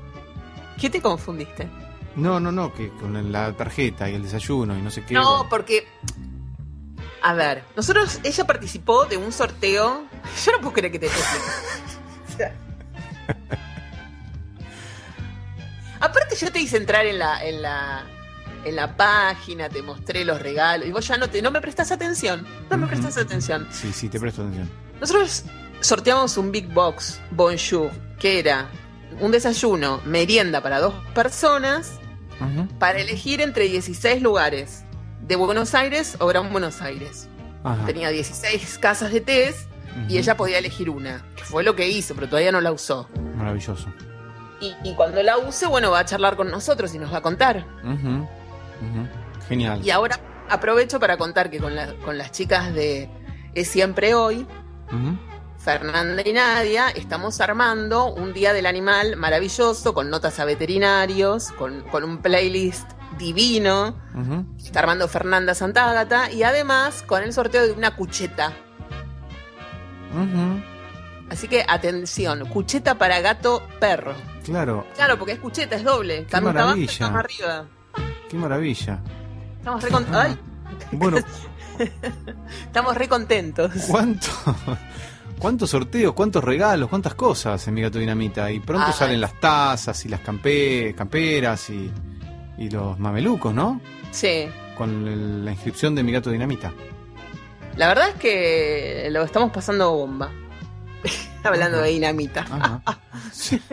[0.80, 1.68] ¿Qué te confundiste?
[2.16, 5.12] No, no, no, que con la tarjeta y el desayuno y no sé qué.
[5.14, 5.86] No, porque.
[7.22, 10.04] A ver, nosotros, ella participó de un sorteo.
[10.46, 11.06] Yo no puedo creer que te.
[11.09, 11.11] O
[12.36, 12.54] sea.
[16.00, 18.04] Aparte, yo te hice entrar en la, en la,
[18.64, 21.90] en la página, te mostré los regalos, y vos ya no te, no me prestas
[21.92, 22.46] atención.
[22.70, 22.94] No me Ujú.
[22.94, 23.66] prestas atención.
[23.70, 24.68] Sí, sí, te presto atención.
[25.01, 25.44] Nosotros
[25.80, 28.68] sorteamos un Big Box Bonjour, que era
[29.20, 31.92] un desayuno, merienda para dos personas,
[32.78, 34.84] para elegir entre 16 lugares
[35.26, 37.28] de Buenos Aires o Gran Buenos Aires.
[37.64, 37.84] Ajá.
[37.86, 39.68] Tenía 16 casas de test
[40.09, 43.09] y ella podía elegir una, que fue lo que hizo, pero todavía no la usó.
[43.34, 43.88] Maravilloso.
[44.61, 47.22] Y, y cuando la use, bueno, va a charlar con nosotros y nos va a
[47.22, 47.64] contar.
[49.49, 49.81] Genial.
[49.85, 50.18] Y ahora
[50.49, 53.09] aprovecho para contar que con, la- con las chicas de
[53.55, 54.47] Es Siempre Hoy,
[54.93, 55.18] Ujú.
[55.59, 61.83] Fernanda y Nadia, estamos armando un Día del Animal maravilloso, con notas a veterinarios, con,
[61.91, 63.97] con un playlist divino.
[64.57, 68.53] Está armando Fernanda Santágata y además con el sorteo de una cucheta.
[70.14, 70.62] Ujú.
[71.31, 74.14] Así que atención, cucheta para gato perro.
[74.45, 76.24] Claro, Claro, porque es cucheta, es doble.
[76.31, 77.66] Camita abajo, estamos arriba.
[78.29, 78.99] Qué maravilla.
[79.59, 80.37] Estamos re, con- Ay,
[80.93, 81.18] Bueno,
[82.64, 83.70] estamos re contentos.
[83.91, 84.29] ¿cuánto,
[85.39, 88.51] ¿cuántos sorteos, cuántos regalos, cuántas cosas en Mi Gato Dinamita?
[88.51, 88.93] Y pronto Ah.
[88.93, 91.91] salen las tazas y las campe- camperas y,
[92.59, 93.81] y los mamelucos, ¿no?
[94.11, 96.72] Sí, Con el- la inscripción de Mi Gato Dinamita.
[97.76, 100.31] la verdad es que lo estamos pasando bomba.
[101.45, 102.41] Hablando de dinamita.
[102.51, 102.83] Ajá.
[103.33, 103.61] Sí.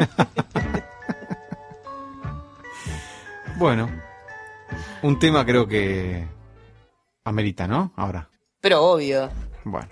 [3.57, 3.89] bueno,
[5.03, 6.25] un tema creo que
[7.23, 7.91] amerita, ¿no?
[7.95, 8.29] Ahora.
[8.61, 9.29] Pero obvio.
[9.63, 9.87] Bueno.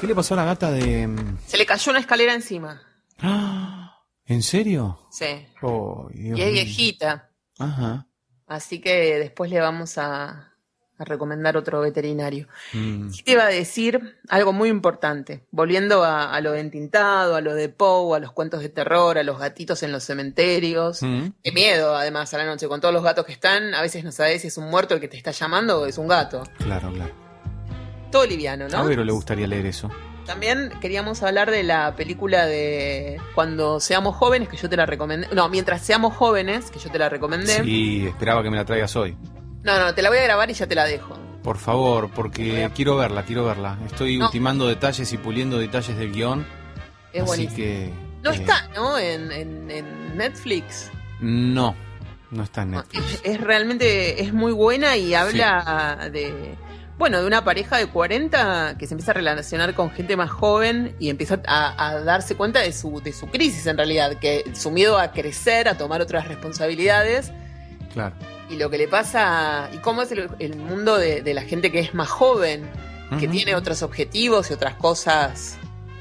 [0.00, 1.06] ¿Qué le pasó a la gata de...
[1.06, 2.82] mm, Se le cayó una escalera encima.
[4.26, 4.98] ¿En serio?
[5.10, 5.46] Sí.
[5.62, 7.30] Oh, Y es viejita.
[7.58, 8.06] Ajá.
[8.46, 10.52] Así que después le vamos a,
[10.98, 12.48] a recomendar otro veterinario.
[12.72, 13.10] Mm.
[13.24, 15.42] Te iba a decir algo muy importante.
[15.50, 19.18] Volviendo a, a lo de Entintado, a lo de Poe, a los cuentos de terror,
[19.18, 21.02] a los gatitos en los cementerios.
[21.02, 21.28] Mm.
[21.42, 22.68] Qué miedo, además, a la noche.
[22.68, 25.00] Con todos los gatos que están, a veces no sabes si es un muerto el
[25.00, 26.42] que te está llamando o es un gato.
[26.58, 27.14] Claro, claro.
[28.10, 28.78] Todo liviano, ¿no?
[28.78, 29.90] A Vero le gustaría leer eso.
[30.26, 35.28] También queríamos hablar de la película de Cuando seamos jóvenes, que yo te la recomendé.
[35.32, 37.62] No, mientras seamos jóvenes, que yo te la recomendé.
[37.62, 39.16] Sí, esperaba que me la traigas hoy.
[39.66, 41.18] No, no, te la voy a grabar y ya te la dejo.
[41.42, 43.76] Por favor, porque quiero verla, quiero verla.
[43.84, 44.26] Estoy No.
[44.26, 46.46] ultimando detalles y puliendo detalles del guion.
[47.12, 47.56] Es así buenísimo.
[47.56, 47.92] que...
[48.22, 48.98] No eh, está, ¿no?
[48.98, 50.90] En, en- en Netflix.
[51.20, 51.74] No,
[52.30, 53.20] no está en Netflix.
[53.24, 56.56] Es realmente, es muy buena y habla de,
[56.98, 60.96] bueno, de una pareja de 40 que se empieza a relacionar con gente más joven
[60.98, 64.70] y empieza a, a darse cuenta de su, de su crisis en realidad, que su
[64.70, 67.32] miedo a crecer, a tomar otras responsabilidades
[67.92, 68.14] Claro.
[68.48, 71.70] Y lo que le pasa y cómo es el, el mundo de, de la gente
[71.72, 72.68] que es más joven,
[73.20, 75.58] que tiene otros objetivos y otras cosas,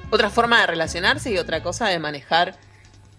[0.09, 2.57] otra forma de relacionarse y otra cosa de manejar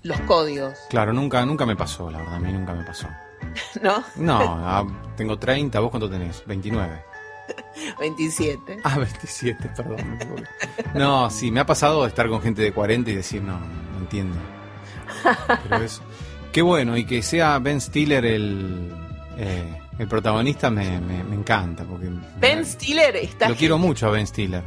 [0.02, 3.08] los códigos, Claro, nunca, nunca me pasó, la verdad, a mí nunca me pasó.
[3.82, 4.04] ¿no?
[4.16, 6.42] No, ah, tengo 30, ¿vos cuánto tenés?
[6.46, 7.02] 29.
[8.00, 8.78] 27.
[8.82, 10.18] Ah, 27, perdón.
[10.94, 13.98] No, sí, me ha pasado estar con gente de 40 y decir, no, no, no
[13.98, 14.36] entiendo.
[15.68, 16.00] Pero es...
[16.52, 18.90] Qué bueno, y que sea Ben Stiller el,
[19.36, 22.08] eh, el protagonista me, me- me encanta, porque
[22.40, 23.48] Ben Stiller está...
[23.48, 24.62] lo quiero mucho a Ben Stiller.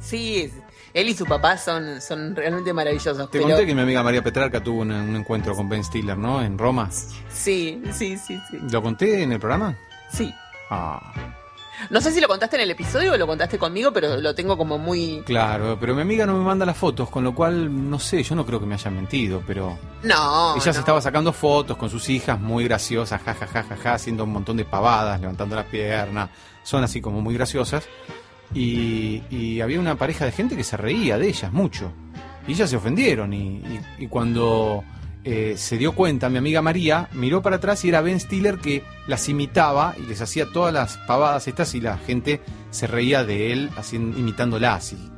[0.00, 0.50] Sí,
[0.92, 3.30] él y su papá son, son realmente maravillosos.
[3.30, 6.16] Te pero- conté que mi amiga María Petrarca tuvo un, un encuentro con Ben Stiller,
[6.18, 6.42] ¿no?
[6.42, 6.90] En Roma.
[6.90, 8.58] Sí, sí, sí, sí.
[8.70, 9.76] ¿Lo conté en el programa?
[10.12, 10.32] Sí.
[10.70, 11.12] Ah,
[11.90, 14.56] No sé si lo contaste en el episodio o lo contaste conmigo, pero lo tengo
[14.56, 15.22] como muy...
[15.26, 18.34] claro, pero mi amiga no me manda las fotos, con lo cual, no sé, yo
[18.34, 19.78] no creo que me hayan mentido, pero...
[20.02, 20.54] No.
[20.56, 20.72] Ella no.
[20.72, 24.24] se estaba sacando fotos con sus hijas, muy graciosas, ja, ja, ja, ja, ja, haciendo
[24.24, 26.30] un montón de pavadas, levantando la pierna,
[26.62, 27.84] son así como muy graciosas.
[28.52, 31.90] Y, y había una pareja de gente que se reía de ellas mucho.
[32.46, 33.32] Y ellas se ofendieron.
[33.32, 34.84] Y, y- y cuando
[35.26, 38.82] eh, se dio cuenta, mi amiga María miró para atrás y era Ben Stiller que
[39.06, 43.50] las imitaba y les hacía todas las pavadas estas y la gente se reía de
[43.50, 45.10] él imitándolas y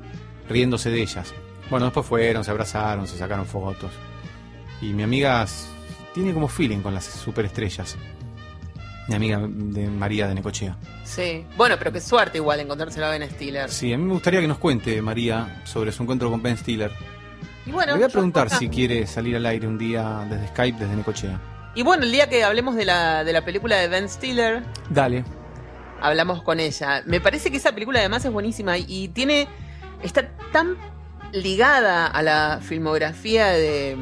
[0.48, 1.34] riéndose de ellas.
[1.70, 3.90] Bueno, después fueron, se abrazaron, se sacaron fotos.
[4.80, 5.44] Y mi amiga
[6.14, 7.96] tiene como feeling con las superestrellas.
[9.08, 10.76] Mi amiga de María de Necochea.
[11.04, 11.44] Sí.
[11.56, 13.70] Bueno, pero qué suerte igual encontrárselo a Ben Stiller.
[13.70, 16.92] Sí, a mí me gustaría que nos cuente María sobre su encuentro con Ben Stiller.
[17.66, 20.78] Y bueno, Le voy a preguntar si quiere salir al aire un día desde Skype,
[20.78, 21.40] desde Necochea.
[21.74, 25.24] Y bueno, el día que hablemos de la, de la película de Ben Stiller, Dale.
[26.00, 27.02] hablamos con ella.
[27.06, 29.48] Me parece que esa película además es buenísima y, y tiene.
[30.02, 30.76] está tan
[31.32, 33.96] ligada a la filmografía de.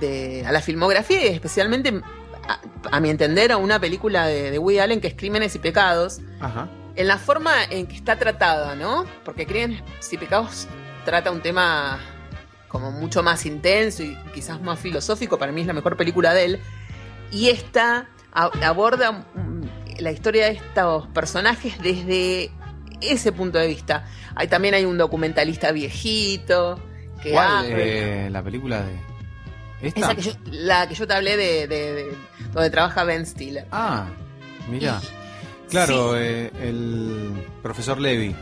[0.00, 2.00] de- a la filmografía y especialmente,
[2.48, 2.58] a,
[2.96, 6.20] a mi entender, a una película de, de Woody Allen que es Crímenes y Pecados.
[6.40, 6.68] Ajá.
[6.96, 9.04] En la forma en que está tratada, ¿no?
[9.24, 10.66] Porque Crímenes y Pecados
[11.04, 12.00] trata un tema
[12.72, 15.38] como mucho más intenso y quizás más filosófico.
[15.38, 16.60] Para mí es la mejor película de él.
[17.30, 19.62] Y esta aborda mm,
[20.00, 22.50] la historia de estos personajes desde
[23.02, 24.06] ese punto de vista.
[24.34, 26.80] Hay, también hay un documentalista viejito
[27.22, 27.66] que ¿Cuál?
[27.66, 28.26] abre.
[28.26, 28.98] Eh, la película de.
[29.82, 30.00] ¿Esta?
[30.00, 32.16] Esa que yo, la que yo te hablé de, de- de-
[32.52, 33.66] donde trabaja Ben Stiller.
[33.70, 34.06] Ah,
[34.68, 35.00] mira.
[35.68, 38.34] Claro, eh, el profesor Levy.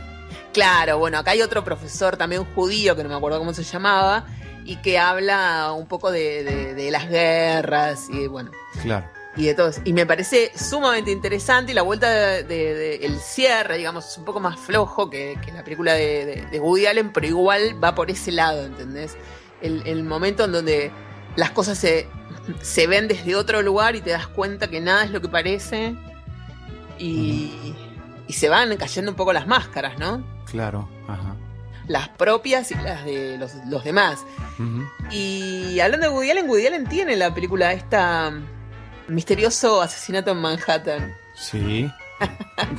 [0.53, 4.25] Claro, bueno, acá hay otro profesor también judío, que no me acuerdo cómo se llamaba,
[4.65, 8.51] y que habla un poco de, de- de las guerras y bueno,
[8.83, 9.07] Claro.
[9.35, 9.69] y de todo.
[9.69, 9.81] eso.
[9.85, 14.17] Y me parece sumamente interesante y la vuelta de, de- de- el cierre, digamos, es
[14.17, 18.11] un poco más flojo que, que la película de, Woody Allen, pero igual va por
[18.11, 19.15] ese lado, ¿entendés?
[19.61, 20.91] El, el momento en donde
[21.37, 22.07] las cosas se,
[22.61, 25.95] se ven desde otro lugar y te das cuenta que nada es lo que parece
[26.99, 27.73] y,
[28.31, 30.23] y se van cayendo un poco las máscaras, ¿no?
[30.45, 31.35] Claro, ajá.
[31.87, 34.19] Las propias y las de los, los demás.
[35.11, 38.31] Y hablando de Woody Allen, Woody Allen tiene la película esta
[39.09, 41.13] misterioso asesinato en Manhattan.
[41.35, 41.91] Sí.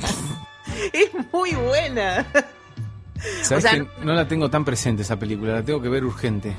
[0.91, 2.25] Es muy buena.
[3.43, 5.53] ¿Sabes O sea, que no la tengo tan presente esa película?
[5.53, 6.55] La tengo que ver urgente.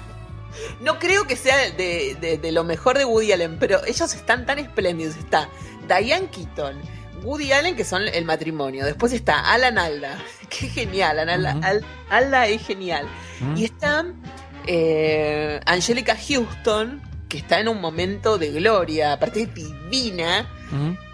[0.81, 4.47] No creo que sea de, de- de lo mejor de Woody Allen, pero ellos están
[4.47, 5.17] tan espléndidos.
[5.17, 5.49] Está
[5.89, 6.77] Diane Keaton,
[7.25, 8.85] Woody Allen, que son el matrimonio.
[8.85, 10.17] Después está Alan Alda,
[10.49, 11.19] que es genial.
[11.19, 11.65] Alan Alda, Ujú.
[11.65, 13.07] Al- Alda es genial.
[13.57, 14.05] Y está
[14.67, 20.49] eh, Angelica Houston, que está en un momento de gloria, aparte es divina.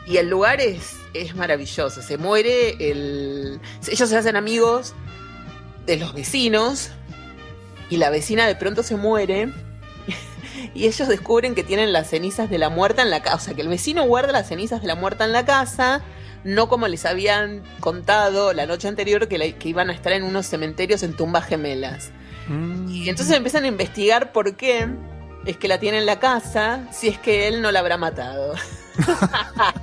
[0.07, 2.03] Y el lugar es, es maravilloso.
[2.03, 3.61] Se muere el.
[3.89, 4.95] Ellos se hacen amigos
[5.87, 6.91] de los vecinos.
[7.91, 9.53] Y la vecina de pronto se muere.
[10.75, 13.37] Y ellos descubren que tienen las cenizas de la muerta en la casa.
[13.37, 16.03] O sea, que el vecino guarda las cenizas de la muerta en la casa.
[16.45, 20.23] No como les habían contado la noche anterior que, la- que iban a estar en
[20.23, 22.11] unos cementerios en tumbas gemelas.
[22.49, 22.89] Mm.
[22.91, 24.89] Y entonces empiezan a investigar por qué
[25.47, 28.55] es que la tiene en la casa, si es que él no la habrá matado.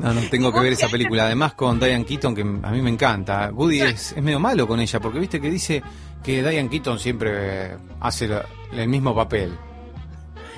[0.00, 1.24] No, no tengo que ver esa película.
[1.24, 3.50] Además con Diane Keaton, que a mí me encanta.
[3.52, 5.82] Woody es, es medio malo con ella, porque viste que dice
[6.22, 8.28] que Diane Keaton siempre eh, hace
[8.72, 9.56] el mismo papel.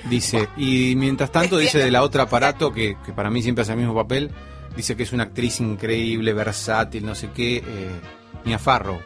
[0.09, 3.73] Dice, y mientras tanto dice de la otra aparato, que, que para mí siempre hace
[3.73, 4.31] el mismo papel,
[4.75, 8.01] dice que es una actriz increíble, versátil, no sé qué, eh,
[8.45, 9.01] Mia Farrow.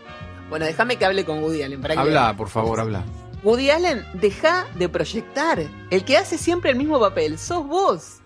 [0.48, 1.80] Bueno, déjame que hable con Woody Allen.
[1.80, 3.02] Para que Habla, por favor, habla.
[3.42, 5.62] Woody Allen, deja de proyectar.
[5.90, 8.20] El que hace siempre el mismo papel, sos vos.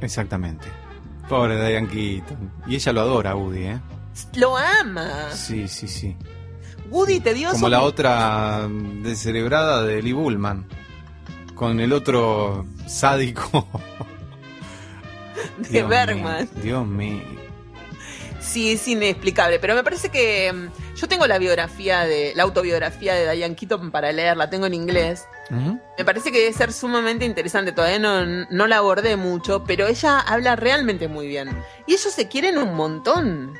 [0.00, 0.66] Exactamente.
[1.28, 2.50] Pobre Diane Keaton.
[2.66, 3.80] Y ella lo adora, Woody, ¿eh?
[4.36, 5.30] Lo ama.
[5.32, 6.16] Sí, sí, sí.
[6.90, 10.66] Woody te dio Como la otra descerebrada de Lee Bullman.
[11.54, 13.66] Con el otro sádico.
[15.58, 16.48] de Dios Bergman.
[16.54, 17.22] mío, Dios mío.
[18.40, 19.58] Sí, es inexplicable.
[19.58, 22.32] Pero me parece que mm, yo tengo la biografía de.
[22.34, 25.26] la autobiografía de Diane Keaton para leer, la tengo en inglés.
[25.50, 27.72] Me parece que debe ser sumamente interesante.
[27.72, 31.50] Todavía no, no la abordé mucho, pero ella habla realmente muy bien.
[31.86, 33.54] Y ellos se quieren un montón.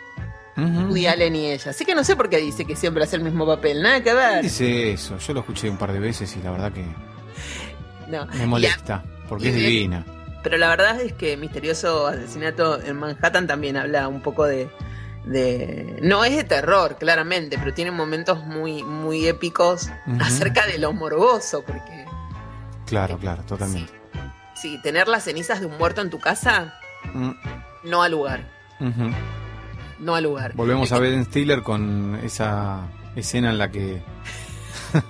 [0.56, 0.86] Ujú.
[0.88, 1.70] Woody Allen y ella.
[1.70, 3.82] Así que no sé por qué dice que siempre hace el mismo papel.
[3.82, 4.42] Nada que ¿Quién ver.
[4.42, 5.18] dice eso?
[5.18, 6.84] Yo lo escuché un par de veces y la verdad que
[8.08, 8.26] No.
[8.26, 9.02] me molesta.
[9.28, 10.04] Porque y es divina.
[10.42, 14.68] Pero la verdad es que Misterioso Asesinato en Manhattan también habla un poco de.
[15.24, 19.88] de- no es de terror, claramente, pero tiene momentos muy, muy épicos
[20.20, 22.04] acerca de lo morboso, porque
[22.86, 23.90] Claro, claro, totalmente.
[24.54, 26.74] sí, tener las cenizas de un muerto en tu casa,
[27.14, 27.30] Mm,
[27.84, 28.44] no al lugar.
[28.80, 29.10] ujú.
[29.98, 30.52] No al lugar.
[30.54, 34.02] Volvemos a Ben Stiller con esa escena en la que,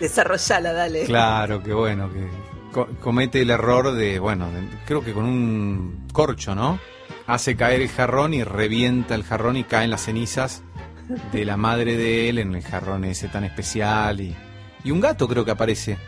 [0.00, 1.04] Desarrollala, dale.
[1.04, 2.26] claro, que bueno, que
[2.72, 6.78] co- comete el error de, bueno, de- creo que con un corcho, ¿no?
[7.26, 10.62] Hace caer el jarrón y revienta el jarrón y caen las cenizas
[11.32, 14.36] de la madre de él en el jarrón ese tan especial y,
[14.84, 15.98] y un gato creo que aparece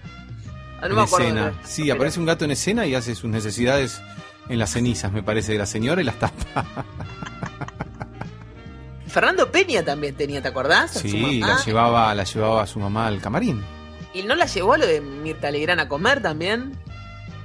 [0.81, 1.47] Ah, no en me escena.
[1.47, 4.01] de- Sí, pero- aparece un gato en escena y hace sus necesidades
[4.49, 6.65] en las cenizas, me parece, de la señora y las tapa.
[9.07, 10.91] Fernando Peña también tenía, ¿te acordás?
[10.93, 13.63] Sí, la llevaba, la llevaba a su mamá al camarín.
[14.13, 16.79] Y no la llevó a lo de Mirta Legrand a comer también.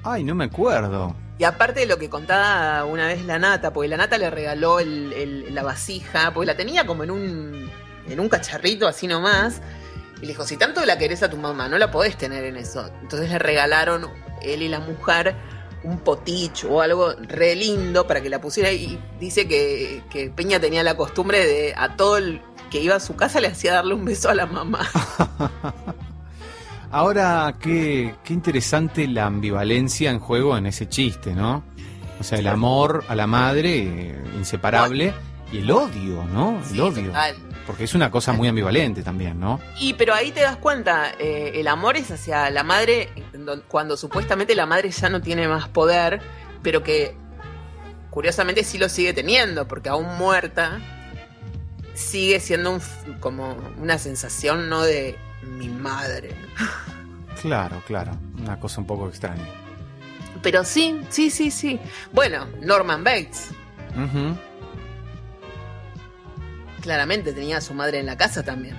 [0.04, 1.16] Ay, no me acuerdo.
[1.40, 4.80] Y aparte de lo que contaba una vez la nata, porque la nata le regaló
[4.80, 7.70] el- el- la vasija, porque la tenía como en un,
[8.08, 9.62] en un cacharrito así nomás.
[10.18, 12.58] Y le dijo, si tanto la querés a tu mamá, no la podés tener en
[12.58, 12.90] eso.
[13.02, 14.08] Entonces le regalaron
[14.42, 15.36] él y la mujer
[15.84, 20.60] un poticho o algo re lindo para que la pusiera y dice que, que Peña
[20.60, 22.42] tenía la costumbre de a todo el
[22.72, 24.88] que iba a su casa le hacía darle un beso a la mamá.
[26.92, 31.64] Ahora, qué, qué interesante la ambivalencia en juego en ese chiste, ¿no?
[32.20, 35.14] O sea, el amor a la madre, eh, inseparable,
[35.54, 36.58] y el odio, ¿no?
[36.60, 37.08] El Sí, odio.
[37.08, 37.36] total.
[37.68, 39.60] Porque es una cosa muy ambivalente también, ¿no?
[39.80, 43.10] Y pero ahí te das cuenta, eh, el amor es hacia la madre
[43.70, 46.22] cuando supuestamente la madre ya no tiene más poder,
[46.62, 47.16] pero que
[48.10, 50.80] curiosamente sí lo sigue teniendo, porque aún muerta
[51.94, 52.82] sigue siendo un
[53.20, 54.82] como una sensación, ¿no?
[54.82, 56.36] De mi madre.
[57.42, 58.12] Claro, claro.
[58.42, 59.44] Una cosa un poco extraña.
[60.42, 61.80] Pero sí, sí, sí, sí.
[62.12, 63.50] Bueno, Norman Bates.
[66.84, 68.78] Claramente tenía a su madre en la casa también.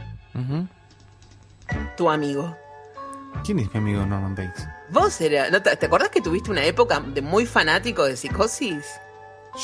[1.97, 2.55] Tu amigo.
[3.45, 4.69] ¿Quién es mi amigo Norman Bates?
[4.91, 8.85] Vos era, ¿no te, ¿te acordás que tuviste una época de muy fanático de psicosis?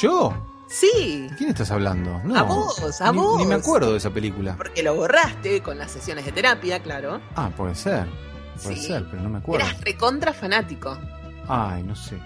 [0.01, 0.33] ¿Yo?
[0.71, 2.21] Sí, ¿De quién estás hablando?
[2.25, 2.37] No.
[2.39, 3.39] A vos, a ni, vos.
[3.41, 4.57] Ni me acuerdo de esa película.
[4.57, 7.21] porque lo borraste con las sesiones de terapia, claro.
[7.37, 8.07] Ah, puede ser.
[8.63, 8.87] Puede Sí.
[8.87, 9.67] ser, pero no me acuerdo.
[9.67, 10.97] Eras recontra fanático.
[11.47, 12.19] Ay, no sé.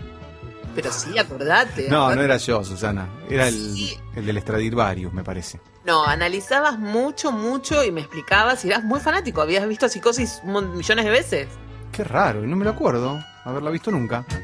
[0.77, 1.89] Pero sí, acordate.
[1.89, 2.17] No, acordate.
[2.17, 3.09] no era yo, Susana.
[3.29, 3.99] Era el, Sí.
[4.15, 5.61] el del Stradivarius, me parece.
[5.85, 9.43] No, analizabas mucho, mucho y me explicabas y eras muy fanático.
[9.43, 11.49] Habías visto psicosis millones de veces.
[11.93, 13.23] Qué raro, y no me lo acuerdo.
[13.45, 14.25] Haberla visto nunca.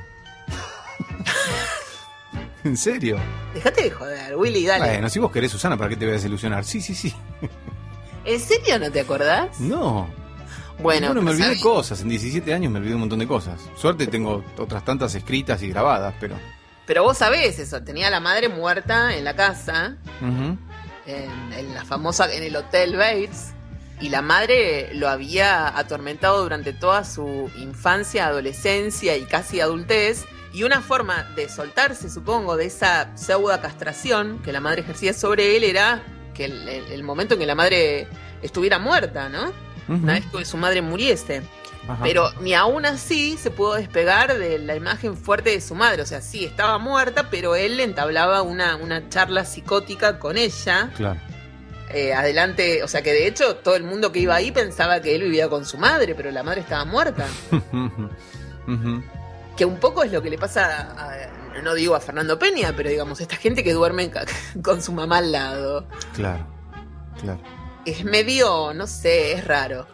[2.64, 3.18] ¿En serio?
[3.54, 4.84] Dejate de joder, Willy, dale.
[4.86, 6.64] Bueno, si vos querés, Susana, ¿para qué te voy a desilusionar?
[6.64, 7.14] Sí, sí, sí.
[8.24, 9.58] ¿En serio no te acordás?
[9.60, 10.06] No.
[10.78, 11.62] Bueno, Bueno, me pero olvidé ¿sabés?
[11.62, 12.00] cosas.
[12.02, 13.60] En 17 años me olvidé un montón de cosas.
[13.76, 16.36] Suerte tengo otras tantas escritas y grabadas, pero...
[16.86, 20.58] Pero vos sabés eso, tenía a la madre muerta en la casa, Ujú.
[21.06, 23.52] En, en la famosa, en el Hotel Bates,
[24.00, 30.62] y la madre lo había atormentado durante toda su infancia, adolescencia y casi adultez, y
[30.64, 35.64] una forma de soltarse, supongo, de esa pseudo castración que la madre ejercía sobre él
[35.64, 36.02] era
[36.34, 38.08] que el, el- el momento en que la madre
[38.42, 39.52] estuviera muerta, ¿no?
[39.88, 41.42] Una vez que su madre muriese.
[41.88, 42.02] Ajá.
[42.02, 46.02] Pero ni aún así se pudo despegar de la imagen fuerte de su madre.
[46.02, 50.90] O sea, sí, estaba muerta, pero él entablaba una, una charla psicótica con ella.
[50.96, 51.18] Claro.
[51.92, 55.16] eh, adelante, o sea que de hecho todo el mundo que iba ahí pensaba que
[55.16, 57.26] él vivía con su madre, pero la madre estaba muerta.
[59.56, 62.88] Que un poco es lo que le pasa a, no digo a Fernando Peña, pero
[62.88, 64.10] digamos, esta gente que duerme
[64.62, 65.86] con su mamá al lado.
[66.14, 66.46] Claro,
[67.20, 67.40] claro.
[67.84, 69.86] es medio, no sé, es raro.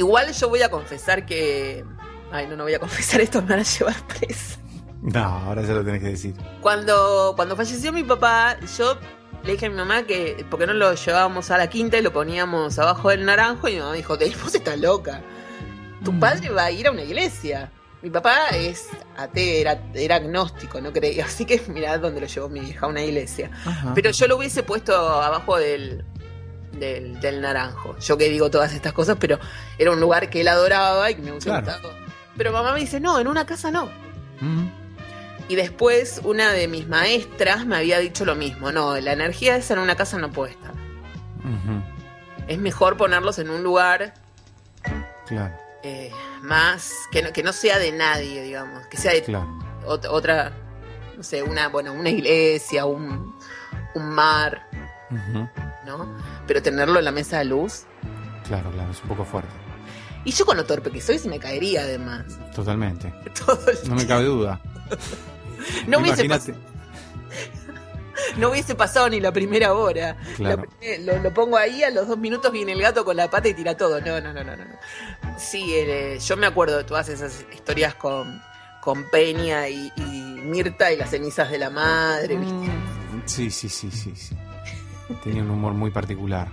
[0.00, 1.84] Igual yo voy a confesar que...
[2.32, 4.58] Ay, no, no voy a confesar esto, me van a llevar presa.
[5.02, 6.34] No, ahora ya lo tenés que decir.
[6.62, 8.96] Cuando, cuando falleció mi papá, yo
[9.44, 12.02] le dije a mi mamá que, ¿por qué no lo llevábamos a la quinta y
[12.02, 13.68] lo poníamos abajo del naranjo?
[13.68, 15.20] Y mi mamá dijo, "Del, vos estás loca.
[16.02, 17.70] Tu padre va a ir a una iglesia.
[18.00, 21.24] Mi papá es ateo, era, era agnóstico, no creía.
[21.26, 23.50] Así que mirá dónde lo llevó mi vieja, a una iglesia.
[23.66, 23.92] Ajá.
[23.94, 26.06] Pero yo lo hubiese puesto abajo del,
[26.72, 27.96] del, del naranjo.
[27.98, 29.38] Yo que digo todas estas cosas, pero
[29.78, 31.66] era un lugar que él adoraba y que me Claro.
[31.66, 31.94] gustado.
[32.36, 33.90] Pero mamá me dice, no, en una casa no.
[35.48, 38.70] Y después una de mis maestras me había dicho lo mismo.
[38.72, 40.72] No, la energía esa en una casa no puede estar.
[42.46, 44.14] Es mejor ponerlos en un lugar
[45.26, 46.10] Claro, eh,
[46.42, 48.86] más que no, que no sea de nadie, digamos.
[48.88, 49.46] Que sea de claro.
[49.86, 50.52] ot- otra,
[51.16, 53.36] no sé, una, bueno, una iglesia, un,
[53.94, 54.66] un mar.
[55.98, 56.16] ¿No?
[56.46, 57.84] Pero tenerlo en la mesa de luz.
[58.46, 59.50] Claro, claro, es un poco fuerte.
[60.24, 62.24] Y yo con lo torpe que soy se me caería además.
[62.54, 63.12] Totalmente.
[63.46, 64.60] Todo el No me cabe duda.
[65.86, 66.52] No Imagínate.
[66.54, 66.56] pas-
[68.38, 70.16] no hubiese pasado ni la primera hora.
[70.36, 70.64] Claro.
[71.04, 73.48] Lo, lo- lo pongo ahí, a los dos minutos viene el gato con la pata
[73.48, 74.00] y tira todo.
[74.00, 74.56] No, no, no, no.
[74.56, 74.64] no.
[75.38, 78.42] Sí, eh, yo me acuerdo de todas esas historias con,
[78.80, 82.54] con Peña y, y Mirta y las cenizas de la madre, ¿viste?
[82.54, 84.36] Mm, Sí, sí, sí, sí, sí.
[85.22, 86.48] Tenía un humor muy particular.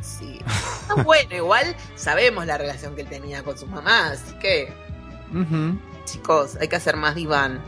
[0.00, 0.40] Sí.
[0.88, 4.72] Ah, bueno, igual sabemos la relación que él tenía con su mamá, así que,
[6.04, 7.60] chicos, hay que hacer más diván.